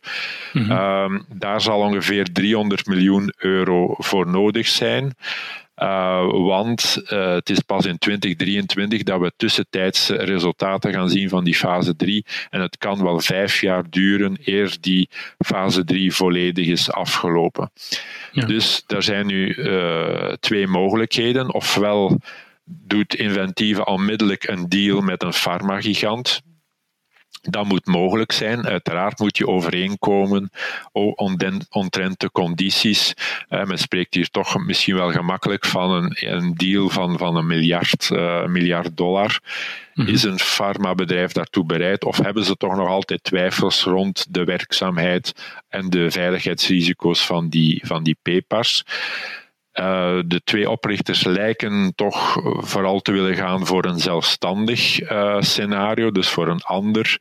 Mm 0.53 0.63
-hmm. 0.63 0.79
um, 0.79 1.25
daar 1.29 1.61
zal 1.61 1.81
ongeveer 1.81 2.33
300 2.33 2.87
miljoen 2.87 3.33
euro 3.37 3.95
voor 3.99 4.27
nodig 4.27 4.69
zijn. 4.69 5.17
Uh, 5.77 6.31
want 6.31 7.03
uh, 7.05 7.33
het 7.33 7.51
is 7.51 7.61
pas 7.61 7.87
in 7.87 7.99
2023 7.99 9.03
dat 9.03 9.21
we 9.21 9.33
tussentijds 9.37 10.09
resultaten 10.09 10.93
gaan 10.93 11.09
zien 11.09 11.29
van 11.29 11.45
die 11.45 11.55
fase 11.55 11.97
3. 11.97 12.25
En 12.51 12.61
het 12.61 12.79
kan 12.79 13.03
wel 13.03 13.21
vijf 13.21 13.61
jaar 13.61 13.91
duren 13.91 14.39
eer 14.45 14.77
die 14.81 15.09
fase 15.39 15.85
3 15.85 16.13
volledig 16.15 16.67
is 16.67 16.91
afgelopen. 16.91 17.71
Ja. 18.33 18.47
Dus 18.47 18.85
er 18.87 19.03
zijn 19.03 19.27
nu 19.27 19.55
uh, 19.55 20.33
twee 20.33 20.67
mogelijkheden. 20.67 21.55
Ofwel 21.55 22.21
doet 22.65 23.15
Inventiva 23.15 23.83
onmiddellijk 23.83 24.49
een 24.49 24.69
deal 24.69 25.01
met 25.01 25.23
een 25.23 25.33
farmagigant 25.33 26.43
dat 27.51 27.65
moet 27.65 27.87
mogelijk 27.87 28.33
zijn. 28.33 28.67
Uiteraard 28.67 29.19
moet 29.19 29.37
je 29.37 29.47
overeenkomen 29.47 30.51
omtrent 31.71 32.21
de 32.21 32.31
condities. 32.33 33.15
Uh, 33.51 33.65
men 33.65 33.79
spreekt 33.79 34.15
hier 34.15 34.31
toch 34.31 34.65
misschien 34.65 34.95
wel 34.95 35.11
gemakkelijk 35.11 35.67
van 35.67 35.91
een, 35.91 36.17
een 36.33 36.55
deal 36.55 36.89
van, 36.89 37.19
van 37.19 37.37
een 37.37 37.47
miljard, 37.47 38.11
uh, 38.13 38.47
miljard 38.47 38.97
dollar. 38.97 39.41
Mm 39.95 40.05
-hmm. 40.05 40.15
Is 40.15 40.23
een 40.23 40.39
farmabedrijf 40.39 41.33
daartoe 41.33 41.65
bereid 41.65 42.05
of 42.05 42.17
hebben 42.17 42.45
ze 42.45 42.57
toch 42.57 42.77
nog 42.77 42.89
altijd 42.89 43.25
twijfels 43.25 43.83
rond 43.83 44.27
de 44.31 44.45
werkzaamheid 44.45 45.33
en 45.69 45.91
de 45.91 46.11
veiligheidsrisico's 46.11 47.27
van 47.27 47.49
die, 47.49 47.83
van 47.87 48.03
die 48.03 48.17
PEPA's? 48.23 48.85
Uh, 49.81 50.19
de 50.27 50.41
twee 50.45 50.71
oprichters 50.71 51.25
lijken 51.25 51.93
toch 51.95 52.41
vooral 52.57 53.01
te 53.01 53.13
willen 53.13 53.35
gaan 53.35 53.67
voor 53.67 53.85
een 53.85 53.99
zelfstandig 53.99 55.01
uh, 55.01 55.37
scenario, 55.41 56.11
dus 56.11 56.29
voor 56.29 56.49
een 56.49 56.63
ander 56.63 57.19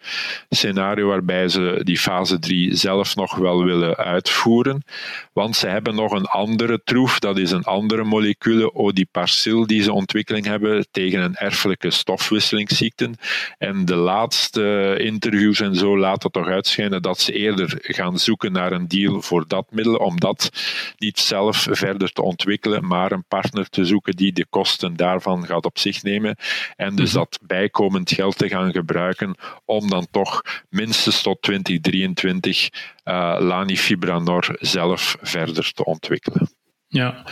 scenario 0.49 1.07
waarbij 1.07 1.47
ze 1.47 1.79
die 1.83 1.97
fase 1.97 2.39
3 2.39 2.75
zelf 2.75 3.15
nog 3.15 3.35
wel 3.35 3.63
willen 3.63 3.95
uitvoeren. 3.95 4.83
Want 5.31 5.55
ze 5.55 5.67
hebben 5.67 5.95
nog 5.95 6.11
een 6.11 6.25
andere 6.25 6.81
troef, 6.83 7.19
dat 7.19 7.37
is 7.37 7.51
een 7.51 7.63
andere 7.63 8.03
molecule, 8.03 8.73
odiparcil, 8.73 9.67
die 9.67 9.83
ze 9.83 9.93
ontwikkeling 9.93 10.45
hebben 10.45 10.85
tegen 10.91 11.21
een 11.21 11.35
erfelijke 11.35 11.91
stofwisselingsziekte. 11.91 13.09
En 13.57 13.85
de 13.85 13.95
laatste 13.95 14.95
interviews 14.97 15.59
en 15.59 15.75
zo 15.75 15.97
laten 15.97 16.31
toch 16.31 16.47
uitschijnen 16.47 17.01
dat 17.01 17.19
ze 17.19 17.33
eerder 17.33 17.77
gaan 17.81 18.19
zoeken 18.19 18.51
naar 18.51 18.71
een 18.71 18.87
deal 18.87 19.21
voor 19.21 19.47
dat 19.47 19.65
middel, 19.71 19.95
om 19.95 20.19
dat 20.19 20.49
niet 20.97 21.19
zelf 21.19 21.67
verder 21.69 22.11
te 22.11 22.21
ontwikkelen 22.21 22.41
ontwikkelen, 22.43 22.87
maar 22.87 23.11
een 23.11 23.25
partner 23.27 23.69
te 23.69 23.85
zoeken 23.85 24.15
die 24.15 24.33
de 24.33 24.45
kosten 24.49 24.95
daarvan 24.95 25.45
gaat 25.45 25.65
op 25.65 25.77
zich 25.79 26.03
nemen. 26.03 26.35
En 26.75 26.95
dus 26.95 27.09
mhm. 27.09 27.17
dat 27.17 27.39
bijkomend 27.41 28.11
geld 28.11 28.37
te 28.37 28.49
gaan 28.49 28.71
gebruiken 28.71 29.35
om 29.65 29.89
dan 29.89 30.07
toch 30.11 30.41
minstens 30.69 31.21
tot 31.21 31.41
2023 31.41 32.69
uh, 33.05 33.35
Lanifibranor 33.39 34.55
zelf 34.59 35.17
verder 35.21 35.71
te 35.73 35.85
ontwikkelen. 35.85 36.49
Ja, 36.87 37.23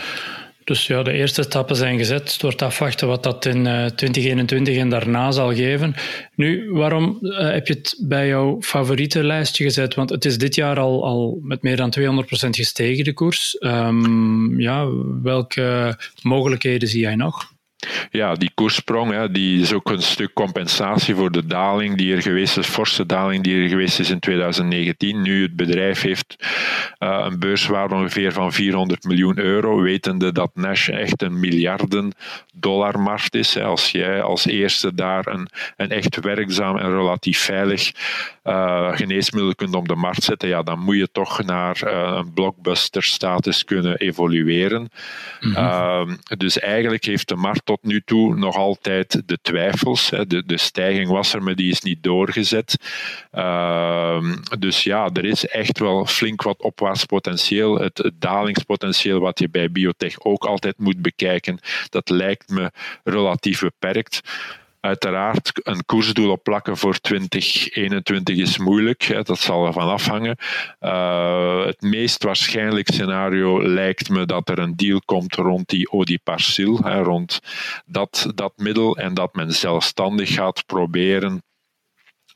dus 0.64 0.86
ja, 0.86 1.02
de 1.02 1.12
eerste 1.12 1.42
stappen 1.42 1.76
zijn 1.76 1.98
gezet. 1.98 2.32
Het 2.32 2.42
wordt 2.42 2.62
afwachten 2.62 3.08
wat 3.08 3.22
dat 3.22 3.44
in 3.44 3.62
2021 3.62 4.74
eh, 4.74 4.80
en 4.80 4.88
daarna 4.88 5.30
zal 5.30 5.54
geven. 5.54 5.94
Nu, 6.34 6.70
waarom 6.70 7.18
eh, 7.22 7.50
heb 7.50 7.66
je 7.66 7.74
het 7.74 7.96
bij 8.00 8.26
jouw 8.26 8.56
favoriete 8.60 9.24
lijstje 9.24 9.64
gezet? 9.64 9.94
Want 9.94 10.10
het 10.10 10.24
is 10.24 10.38
dit 10.38 10.54
jaar 10.54 10.78
al, 10.78 11.04
al 11.04 11.38
met 11.42 11.62
meer 11.62 11.76
dan 11.76 11.94
200% 12.00 12.04
gestegen, 12.50 13.04
de 13.04 13.12
koers. 13.12 13.56
Um, 13.60 14.60
ja, 14.60 14.88
welke 15.22 15.98
mogelijkheden 16.22 16.88
zie 16.88 17.00
jij 17.00 17.16
nog? 17.16 17.51
Ja, 18.10 18.34
die 18.34 18.50
koerssprong 18.54 19.10
hè, 19.10 19.30
die 19.30 19.60
is 19.60 19.72
ook 19.72 19.90
een 19.90 20.02
stuk 20.02 20.32
compensatie 20.32 21.14
voor 21.14 21.30
de 21.30 21.46
daling 21.46 21.96
die 21.96 22.14
er 22.14 22.22
geweest 22.22 22.56
is, 22.56 22.66
forse 22.66 23.06
daling 23.06 23.44
die 23.44 23.62
er 23.62 23.68
geweest 23.68 23.98
is 23.98 24.10
in 24.10 24.18
2019. 24.18 25.22
Nu 25.22 25.42
het 25.42 25.56
bedrijf 25.56 26.00
heeft 26.00 26.36
uh, 26.98 27.26
een 27.28 27.38
beurswaarde 27.38 27.94
ongeveer 27.94 28.32
van 28.32 28.52
400 28.52 29.04
miljoen 29.04 29.38
euro, 29.38 29.80
wetende 29.80 30.32
dat 30.32 30.50
Nash 30.54 30.88
echt 30.88 31.22
een 31.22 31.40
miljarden 31.40 32.12
dollar 32.54 33.00
markt 33.00 33.34
is. 33.34 33.54
Hè. 33.54 33.62
Als 33.62 33.90
jij 33.90 34.22
als 34.22 34.46
eerste 34.46 34.94
daar 34.94 35.26
een, 35.26 35.48
een 35.76 35.90
echt 35.90 36.20
werkzaam 36.20 36.76
en 36.76 36.96
relatief 36.96 37.38
veilig 37.38 37.92
uh, 38.44 38.96
geneesmiddel 38.96 39.54
kunt 39.54 39.74
op 39.74 39.88
de 39.88 39.94
markt 39.94 40.22
zetten, 40.22 40.48
ja, 40.48 40.62
dan 40.62 40.78
moet 40.78 40.96
je 40.96 41.08
toch 41.12 41.42
naar 41.42 41.80
uh, 41.84 42.12
een 42.16 42.32
blockbuster 42.32 43.02
status 43.02 43.64
kunnen 43.64 43.96
evolueren. 43.96 44.90
Mm 45.40 45.54
-hmm. 45.54 46.18
dus 46.36 46.58
eigenlijk 46.58 47.04
heeft 47.04 47.28
de 47.28 47.36
markt 47.36 47.70
tot 47.72 47.82
nu 47.82 48.02
toe 48.04 48.36
nog 48.36 48.56
altijd 48.56 49.22
de 49.26 49.38
twijfels. 49.42 50.10
De, 50.10 50.42
de 50.46 50.58
stijging 50.58 51.08
was 51.08 51.34
er, 51.34 51.42
maar 51.42 51.54
die 51.54 51.70
is 51.70 51.80
niet 51.80 52.02
doorgezet. 52.02 52.76
Uh, 53.32 54.32
dus 54.58 54.82
ja, 54.84 55.10
er 55.12 55.24
is 55.24 55.46
echt 55.46 55.78
wel 55.78 56.06
flink 56.06 56.42
wat 56.42 56.62
opwaarts 56.62 57.04
potentieel. 57.04 57.78
Het, 57.78 57.98
het, 57.98 58.20
dalingspotentieel 58.20 59.20
wat 59.20 59.38
je 59.38 59.48
bij 59.48 59.70
biotech 59.70 60.24
ook 60.24 60.44
altijd 60.44 60.78
moet 60.78 61.02
bekijken, 61.02 61.58
dat 61.88 62.08
lijkt 62.08 62.48
me 62.48 62.70
relatief 63.04 63.60
beperkt. 63.60 64.20
Uiteraard, 64.82 65.50
een 65.62 65.84
koersdoel 65.84 66.30
op 66.30 66.42
plakken 66.42 66.76
voor 66.76 66.98
2021 66.98 68.36
is 68.36 68.58
moeilijk. 68.58 69.02
Hè, 69.02 69.22
dat 69.22 69.38
zal 69.38 69.66
ervan 69.66 69.88
afhangen. 69.88 70.36
Uh, 70.80 71.64
het 71.64 71.80
meest 71.80 72.22
waarschijnlijk 72.22 72.88
scenario 72.92 73.62
lijkt 73.62 74.08
me 74.08 74.26
dat 74.26 74.48
er 74.48 74.58
een 74.58 74.76
deal 74.76 75.00
komt 75.04 75.34
rond 75.34 75.68
die 75.68 75.90
Odiparcil, 75.90 76.76
rond 77.02 77.40
dat, 77.86 78.30
dat 78.34 78.52
middel, 78.56 78.96
en 78.96 79.14
dat 79.14 79.34
men 79.34 79.52
zelfstandig 79.52 80.34
gaat 80.34 80.66
proberen 80.66 81.42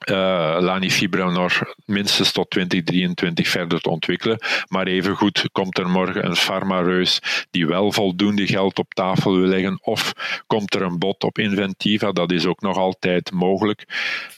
uh, 0.05 0.57
Lani 0.61 0.91
Fibranor 0.91 1.75
minstens 1.85 2.33
tot 2.33 2.51
2023 2.51 3.49
verder 3.49 3.81
te 3.81 3.91
ontwikkelen. 3.91 4.39
Maar 4.69 4.87
evengoed 4.87 5.49
komt 5.53 5.79
er 5.79 5.89
morgen 5.89 6.27
een 6.27 6.37
farmareus 6.37 7.21
die 7.51 7.67
wel 7.67 7.93
voldoende 7.93 8.47
geld 8.47 8.79
op 8.79 8.95
tafel 8.95 9.37
wil 9.37 9.47
leggen. 9.47 9.79
Of 9.83 10.13
komt 10.47 10.75
er 10.75 10.83
een 10.83 10.99
bod 10.99 11.25
op 11.25 11.39
Inventiva, 11.39 12.13
dat 12.13 12.33
is 12.33 12.47
ook 12.47 12.61
nog 12.61 12.77
altijd 12.77 13.33
mogelijk. 13.33 13.85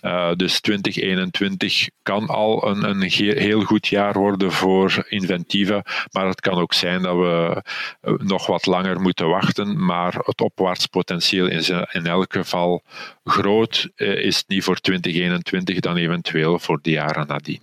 Uh, 0.02 0.32
dus 0.34 0.60
2021 0.60 1.88
kan 2.02 2.26
al 2.26 2.68
een, 2.68 2.84
een 2.84 3.02
heel 3.02 3.62
goed 3.62 3.86
jaar 3.86 4.18
worden 4.18 4.52
voor 4.52 5.04
Inventiva. 5.08 5.84
Maar 6.12 6.26
het 6.26 6.40
kan 6.40 6.54
ook 6.54 6.74
zijn 6.74 7.02
dat 7.02 7.16
we 7.16 7.62
eh, 8.00 8.12
nog 8.18 8.46
wat 8.46 8.66
langer 8.66 9.00
moeten 9.00 9.28
wachten. 9.28 9.84
Maar 9.84 10.14
het 10.14 10.40
opwaarts 10.40 10.86
potentieel 10.86 11.46
is 11.46 11.68
in 11.68 12.06
elk 12.06 12.32
geval 12.32 12.82
groot. 13.24 13.88
Is 13.96 14.36
het 14.36 14.48
niet 14.48 14.64
voor 14.64 14.76
2021 14.76 15.47
dan 15.80 15.96
eventueel 15.96 16.58
voor 16.58 16.78
de 16.82 16.90
jaren 16.90 17.26
nadien. 17.26 17.60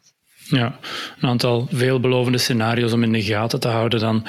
Ja, 0.49 0.79
een 1.19 1.29
aantal 1.29 1.67
veelbelovende 1.71 2.37
scenario's 2.37 2.93
om 2.93 3.03
in 3.03 3.11
de 3.11 3.23
gaten 3.23 3.59
te 3.59 3.67
houden 3.67 3.99
dan. 3.99 4.25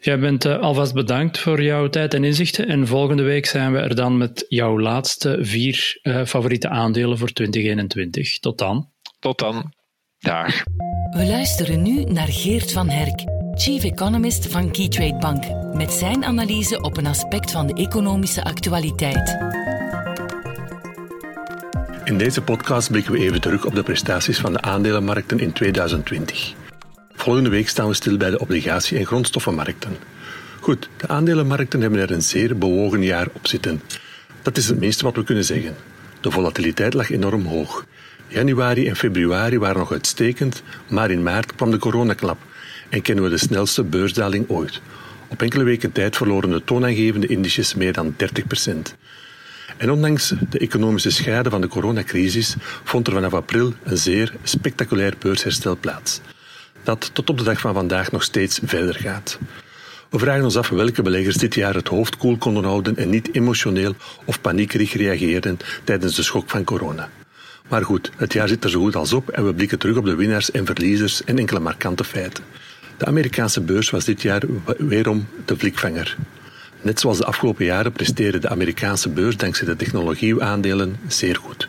Jij 0.00 0.18
bent 0.18 0.44
uh, 0.44 0.58
alvast 0.58 0.94
bedankt 0.94 1.38
voor 1.38 1.62
jouw 1.62 1.88
tijd 1.88 2.14
en 2.14 2.24
inzichten. 2.24 2.68
En 2.68 2.86
volgende 2.86 3.22
week 3.22 3.46
zijn 3.46 3.72
we 3.72 3.78
er 3.78 3.94
dan 3.94 4.16
met 4.16 4.44
jouw 4.48 4.80
laatste 4.80 5.38
vier 5.40 5.98
uh, 6.02 6.24
favoriete 6.24 6.68
aandelen 6.68 7.18
voor 7.18 7.32
2021. 7.32 8.38
Tot 8.38 8.58
dan. 8.58 8.88
Tot 9.18 9.38
dan. 9.38 9.72
Dag. 10.18 10.62
We 11.10 11.26
luisteren 11.26 11.82
nu 11.82 12.04
naar 12.04 12.28
Geert 12.28 12.72
van 12.72 12.88
Herk, 12.88 13.24
Chief 13.54 13.84
Economist 13.84 14.46
van 14.46 14.70
Keytrade 14.70 15.18
Bank, 15.18 15.74
met 15.74 15.92
zijn 15.92 16.24
analyse 16.24 16.80
op 16.80 16.96
een 16.96 17.06
aspect 17.06 17.50
van 17.50 17.66
de 17.66 17.74
economische 17.74 18.44
actualiteit. 18.44 19.38
In 22.10 22.18
deze 22.18 22.42
podcast 22.42 22.90
blikken 22.90 23.12
we 23.12 23.18
even 23.18 23.40
terug 23.40 23.64
op 23.64 23.74
de 23.74 23.82
prestaties 23.82 24.38
van 24.38 24.52
de 24.52 24.60
aandelenmarkten 24.60 25.38
in 25.38 25.52
2020. 25.52 26.52
Volgende 27.14 27.50
week 27.50 27.68
staan 27.68 27.88
we 27.88 27.94
stil 27.94 28.16
bij 28.16 28.30
de 28.30 28.38
obligatie- 28.38 28.98
en 28.98 29.06
grondstoffenmarkten. 29.06 29.96
Goed, 30.60 30.88
de 30.96 31.08
aandelenmarkten 31.08 31.80
hebben 31.80 32.00
er 32.00 32.10
een 32.10 32.22
zeer 32.22 32.58
bewogen 32.58 33.02
jaar 33.02 33.28
op 33.32 33.46
zitten. 33.46 33.82
Dat 34.42 34.56
is 34.56 34.68
het 34.68 34.78
meeste 34.78 35.04
wat 35.04 35.16
we 35.16 35.24
kunnen 35.24 35.44
zeggen. 35.44 35.76
De 36.20 36.30
volatiliteit 36.30 36.94
lag 36.94 37.10
enorm 37.10 37.44
hoog. 37.44 37.86
Januari 38.28 38.88
en 38.88 38.96
februari 38.96 39.58
waren 39.58 39.78
nog 39.78 39.92
uitstekend, 39.92 40.62
maar 40.88 41.10
in 41.10 41.22
maart 41.22 41.54
kwam 41.54 41.70
de 41.70 41.78
coronaklap 41.78 42.38
en 42.88 43.02
kennen 43.02 43.24
we 43.24 43.30
de 43.30 43.38
snelste 43.38 43.84
beursdaling 43.84 44.48
ooit. 44.48 44.80
Op 45.28 45.42
enkele 45.42 45.64
weken 45.64 45.92
tijd 45.92 46.16
verloren 46.16 46.50
de 46.50 46.64
toonaangevende 46.64 47.26
indices 47.26 47.74
meer 47.74 47.92
dan 47.92 48.14
30 48.16 48.46
procent. 48.46 48.96
En 49.76 49.90
ondanks 49.90 50.34
de 50.50 50.58
economische 50.58 51.10
schade 51.10 51.50
van 51.50 51.60
de 51.60 51.68
coronacrisis 51.68 52.56
vond 52.84 53.06
er 53.06 53.12
vanaf 53.12 53.34
april 53.34 53.72
een 53.82 53.96
zeer 53.96 54.34
spectaculair 54.42 55.14
beursherstel 55.18 55.76
plaats. 55.76 56.20
Dat 56.82 57.10
tot 57.12 57.30
op 57.30 57.38
de 57.38 57.44
dag 57.44 57.60
van 57.60 57.74
vandaag 57.74 58.12
nog 58.12 58.22
steeds 58.22 58.60
verder 58.64 58.94
gaat. 58.94 59.38
We 60.10 60.18
vragen 60.18 60.44
ons 60.44 60.56
af 60.56 60.68
welke 60.68 61.02
beleggers 61.02 61.36
dit 61.36 61.54
jaar 61.54 61.74
het 61.74 61.88
hoofd 61.88 62.16
koel 62.16 62.36
konden 62.36 62.64
houden 62.64 62.96
en 62.96 63.10
niet 63.10 63.34
emotioneel 63.34 63.94
of 64.24 64.40
paniekerig 64.40 64.92
reageerden 64.92 65.58
tijdens 65.84 66.14
de 66.14 66.22
schok 66.22 66.50
van 66.50 66.64
corona. 66.64 67.08
Maar 67.68 67.84
goed, 67.84 68.10
het 68.16 68.32
jaar 68.32 68.48
zit 68.48 68.64
er 68.64 68.70
zo 68.70 68.80
goed 68.80 68.96
als 68.96 69.12
op 69.12 69.28
en 69.28 69.46
we 69.46 69.54
blikken 69.54 69.78
terug 69.78 69.96
op 69.96 70.04
de 70.04 70.14
winnaars 70.14 70.50
en 70.50 70.66
verliezers 70.66 71.24
en 71.24 71.38
enkele 71.38 71.60
markante 71.60 72.04
feiten. 72.04 72.44
De 72.96 73.06
Amerikaanse 73.06 73.60
beurs 73.60 73.90
was 73.90 74.04
dit 74.04 74.22
jaar 74.22 74.42
weerom 74.78 75.26
de 75.44 75.54
blikvanger. 75.54 76.16
Net 76.82 77.00
zoals 77.00 77.18
de 77.18 77.24
afgelopen 77.24 77.64
jaren 77.64 77.92
presteerde 77.92 78.38
de 78.38 78.48
Amerikaanse 78.48 79.08
beurs 79.08 79.36
dankzij 79.36 79.66
de 79.66 79.76
technologieaandelen 79.76 80.96
zeer 81.08 81.36
goed. 81.36 81.68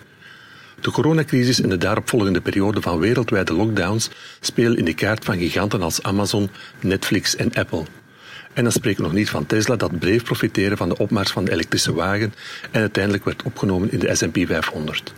De 0.82 0.91
coronacrisis 0.91 1.62
en 1.62 1.69
de 1.69 1.78
daaropvolgende 1.78 2.41
periode 2.41 2.82
van 2.82 3.00
wereldwijde 3.00 3.54
lockdowns 3.54 4.10
spelen 4.39 4.78
in 4.78 4.86
de 4.86 4.93
kaart 4.93 5.26
van 5.26 5.38
giganten 5.38 5.82
als 5.82 6.04
Amazon, 6.04 6.50
Netflix 6.80 7.36
en 7.36 7.54
Apple. 7.54 7.84
En 8.54 8.63
dan 8.63 8.71
spreken 8.71 9.02
we 9.02 9.08
nog 9.08 9.17
niet 9.17 9.30
van 9.30 9.45
Tesla 9.45 9.76
dat 9.76 10.00
bleef 10.00 10.24
profiteren 10.24 10.78
van 10.78 10.89
de 10.89 10.97
opmars 10.97 11.32
van 11.32 11.45
de 11.45 11.52
elektrische 11.52 11.93
wagen 11.93 12.34
en 12.71 12.82
uiteindelijk 12.82 13.26
werd 13.26 13.43
opgenomen 13.43 13.91
in 13.91 14.00
de 14.00 14.15
S&P 14.15 14.38
500. 14.47 15.13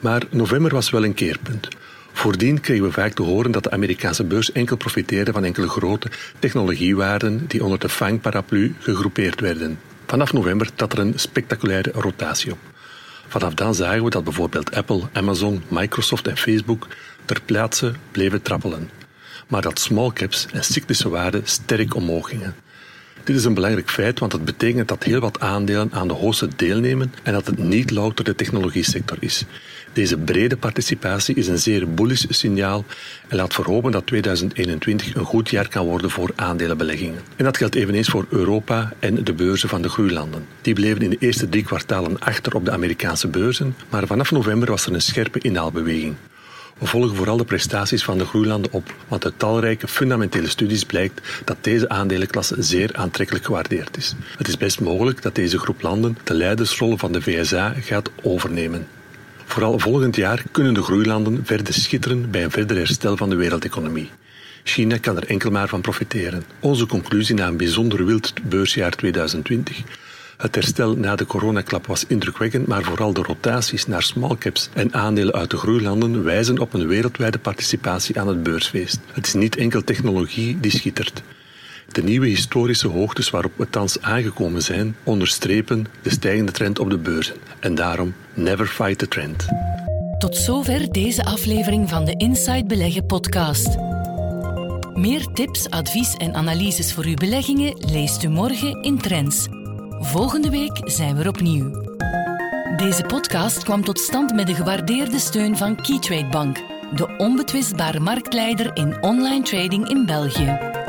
Maar 0.00 0.22
november 0.30 0.72
was 0.72 0.90
wel 0.90 1.04
een 1.04 1.14
keerpunt. 1.14 1.68
Voordien 2.24 2.60
kregen 2.60 2.84
we 2.84 2.92
vaak 2.92 3.12
te 3.12 3.22
horen 3.22 3.50
dat 3.50 3.62
de 3.62 3.70
Amerikaanse 3.70 4.24
beurs 4.24 4.52
enkel 4.52 4.76
profiteerde 4.76 5.32
van 5.32 5.44
enkele 5.44 5.68
grote 5.68 6.10
technologiewaarden 6.38 7.46
die 7.46 7.64
onder 7.64 7.78
de 7.78 7.88
FANG-paraplu 7.88 8.74
gegroepeerd 8.78 9.40
werden. 9.40 9.78
Vanaf 10.06 10.32
november 10.32 10.74
trad 10.74 10.92
er 10.92 10.98
een 10.98 11.12
spectaculaire 11.16 11.90
rotatie 11.94 12.52
op. 12.52 12.58
Vanaf 13.28 13.54
dan 13.54 13.74
zagen 13.74 14.04
we 14.04 14.10
dat 14.10 14.24
bijvoorbeeld 14.24 14.74
Apple, 14.74 15.02
Amazon, 15.12 15.62
Microsoft 15.68 16.28
en 16.28 16.36
Facebook 16.36 16.86
ter 17.24 17.40
plaatse 17.44 17.92
bleven 18.10 18.42
trappelen. 18.42 18.90
Maar 19.48 19.62
dat 19.62 19.78
small 19.78 20.12
caps 20.12 20.46
en 20.52 20.64
cyclische 20.64 21.08
waarden 21.08 21.42
sterk 21.44 21.94
omhoog 21.94 22.28
gingen. 22.28 22.54
Dit 23.24 23.36
is 23.36 23.44
een 23.44 23.54
belangrijk 23.54 23.90
feit, 23.90 24.18
want 24.18 24.32
het 24.32 24.44
betekent 24.44 24.88
dat 24.88 25.02
heel 25.02 25.20
wat 25.20 25.40
aandelen 25.40 25.88
aan 25.92 26.08
de 26.08 26.14
hoogste 26.14 26.48
deelnemen 26.56 27.12
en 27.22 27.32
dat 27.32 27.46
het 27.46 27.58
niet 27.58 27.90
louter 27.90 28.24
de 28.24 28.34
technologie 28.34 28.82
sector 28.82 29.16
is. 29.20 29.44
Deze 29.92 30.18
brede 30.18 30.56
participatie 30.56 31.34
is 31.34 31.46
een 31.46 31.58
zeer 31.58 31.94
bullish 31.94 32.24
signaal 32.28 32.84
en 33.28 33.36
laat 33.36 33.54
verhopen 33.54 33.92
dat 33.92 34.06
2021 34.06 35.14
een 35.14 35.24
goed 35.24 35.50
jaar 35.50 35.68
kan 35.68 35.86
worden 35.86 36.10
voor 36.10 36.30
aandelenbeleggingen. 36.34 37.20
En 37.36 37.44
dat 37.44 37.56
geldt 37.56 37.74
eveneens 37.74 38.08
voor 38.08 38.26
Europa 38.28 38.92
en 38.98 39.24
de 39.24 39.32
beurzen 39.32 39.68
van 39.68 39.82
de 39.82 39.88
groeilanden. 39.88 40.46
Die 40.62 40.74
bleven 40.74 41.02
in 41.02 41.10
de 41.10 41.18
eerste 41.18 41.48
drie 41.48 41.64
kwartalen 41.64 42.18
achter 42.18 42.54
op 42.54 42.64
de 42.64 42.70
Amerikaanse 42.70 43.28
beurzen, 43.28 43.76
maar 43.90 44.06
vanaf 44.06 44.30
november 44.30 44.68
was 44.68 44.86
er 44.86 44.92
een 44.92 45.02
scherpe 45.02 45.38
inhaalbeweging. 45.38 46.14
We 46.78 46.86
volgen 46.86 47.16
vooral 47.16 47.36
de 47.36 47.44
prestaties 47.44 48.04
van 48.04 48.18
de 48.18 48.24
groeilanden 48.24 48.72
op, 48.72 48.94
want 49.08 49.24
uit 49.24 49.38
talrijke 49.38 49.88
fundamentele 49.88 50.48
studies 50.48 50.84
blijkt 50.84 51.42
dat 51.44 51.56
deze 51.60 51.88
aandelenklasse 51.88 52.62
zeer 52.62 52.90
aantrekkelijk 52.92 53.44
gewaardeerd 53.44 53.96
is. 53.96 54.14
Het 54.36 54.48
is 54.48 54.56
best 54.56 54.80
mogelijk 54.80 55.22
dat 55.22 55.34
deze 55.34 55.58
groep 55.58 55.82
landen 55.82 56.18
de 56.24 56.34
leidersrol 56.34 56.96
van 56.96 57.12
de 57.12 57.22
VSA 57.22 57.74
gaat 57.80 58.10
overnemen. 58.22 58.86
Vooral 59.44 59.78
volgend 59.78 60.16
jaar 60.16 60.42
kunnen 60.50 60.74
de 60.74 60.82
groeilanden 60.82 61.40
verder 61.44 61.74
schitteren 61.74 62.30
bij 62.30 62.44
een 62.44 62.50
verder 62.50 62.76
herstel 62.76 63.16
van 63.16 63.30
de 63.30 63.36
wereldeconomie. 63.36 64.10
China 64.62 64.96
kan 64.96 65.16
er 65.16 65.26
enkel 65.26 65.50
maar 65.50 65.68
van 65.68 65.80
profiteren. 65.80 66.44
Onze 66.60 66.86
conclusie 66.86 67.34
na 67.34 67.46
een 67.46 67.56
bijzonder 67.56 68.04
wild 68.04 68.32
beursjaar 68.48 68.90
2020 68.90 69.82
het 70.36 70.54
herstel 70.54 70.96
na 70.96 71.16
de 71.16 71.26
coronaklap 71.26 71.86
was 71.86 72.06
indrukwekkend, 72.06 72.66
maar 72.66 72.82
vooral 72.82 73.12
de 73.12 73.22
rotaties 73.22 73.86
naar 73.86 74.02
small 74.02 74.36
caps 74.38 74.68
en 74.72 74.94
aandelen 74.94 75.34
uit 75.34 75.50
de 75.50 75.56
groeilanden 75.56 76.24
wijzen 76.24 76.58
op 76.58 76.74
een 76.74 76.86
wereldwijde 76.86 77.38
participatie 77.38 78.20
aan 78.20 78.28
het 78.28 78.42
beursfeest. 78.42 78.98
Het 79.12 79.26
is 79.26 79.34
niet 79.34 79.56
enkel 79.56 79.84
technologie 79.84 80.60
die 80.60 80.70
schittert. 80.70 81.22
De 81.88 82.02
nieuwe 82.02 82.26
historische 82.26 82.88
hoogtes 82.88 83.30
waarop 83.30 83.52
we 83.56 83.70
thans 83.70 84.00
aangekomen 84.00 84.62
zijn, 84.62 84.96
onderstrepen 85.02 85.86
de 86.02 86.10
stijgende 86.10 86.52
trend 86.52 86.78
op 86.78 86.90
de 86.90 86.98
beurzen. 86.98 87.34
En 87.60 87.74
daarom 87.74 88.14
never 88.34 88.66
fight 88.66 88.98
the 88.98 89.08
trend. 89.08 89.46
Tot 90.18 90.36
zover 90.36 90.92
deze 90.92 91.24
aflevering 91.24 91.88
van 91.88 92.04
de 92.04 92.14
Inside 92.16 92.64
Beleggen 92.66 93.06
podcast. 93.06 93.76
Meer 94.94 95.26
tips, 95.26 95.70
advies 95.70 96.14
en 96.14 96.34
analyses 96.34 96.92
voor 96.92 97.04
uw 97.04 97.14
beleggingen 97.14 97.76
leest 97.90 98.22
u 98.22 98.28
morgen 98.28 98.82
in 98.82 98.98
Trends. 98.98 99.46
Volgende 100.00 100.50
week 100.50 100.80
zijn 100.84 101.16
we 101.16 101.22
er 101.22 101.28
opnieuw. 101.28 101.70
Deze 102.76 103.02
podcast 103.02 103.62
kwam 103.62 103.84
tot 103.84 103.98
stand 103.98 104.34
met 104.34 104.46
de 104.46 104.54
gewaardeerde 104.54 105.18
steun 105.18 105.56
van 105.56 105.76
Keytrade 105.76 106.28
Bank, 106.28 106.56
de 106.94 107.14
onbetwistbare 107.16 108.00
marktleider 108.00 108.76
in 108.76 109.02
online 109.02 109.42
trading 109.42 109.88
in 109.88 110.06
België. 110.06 110.83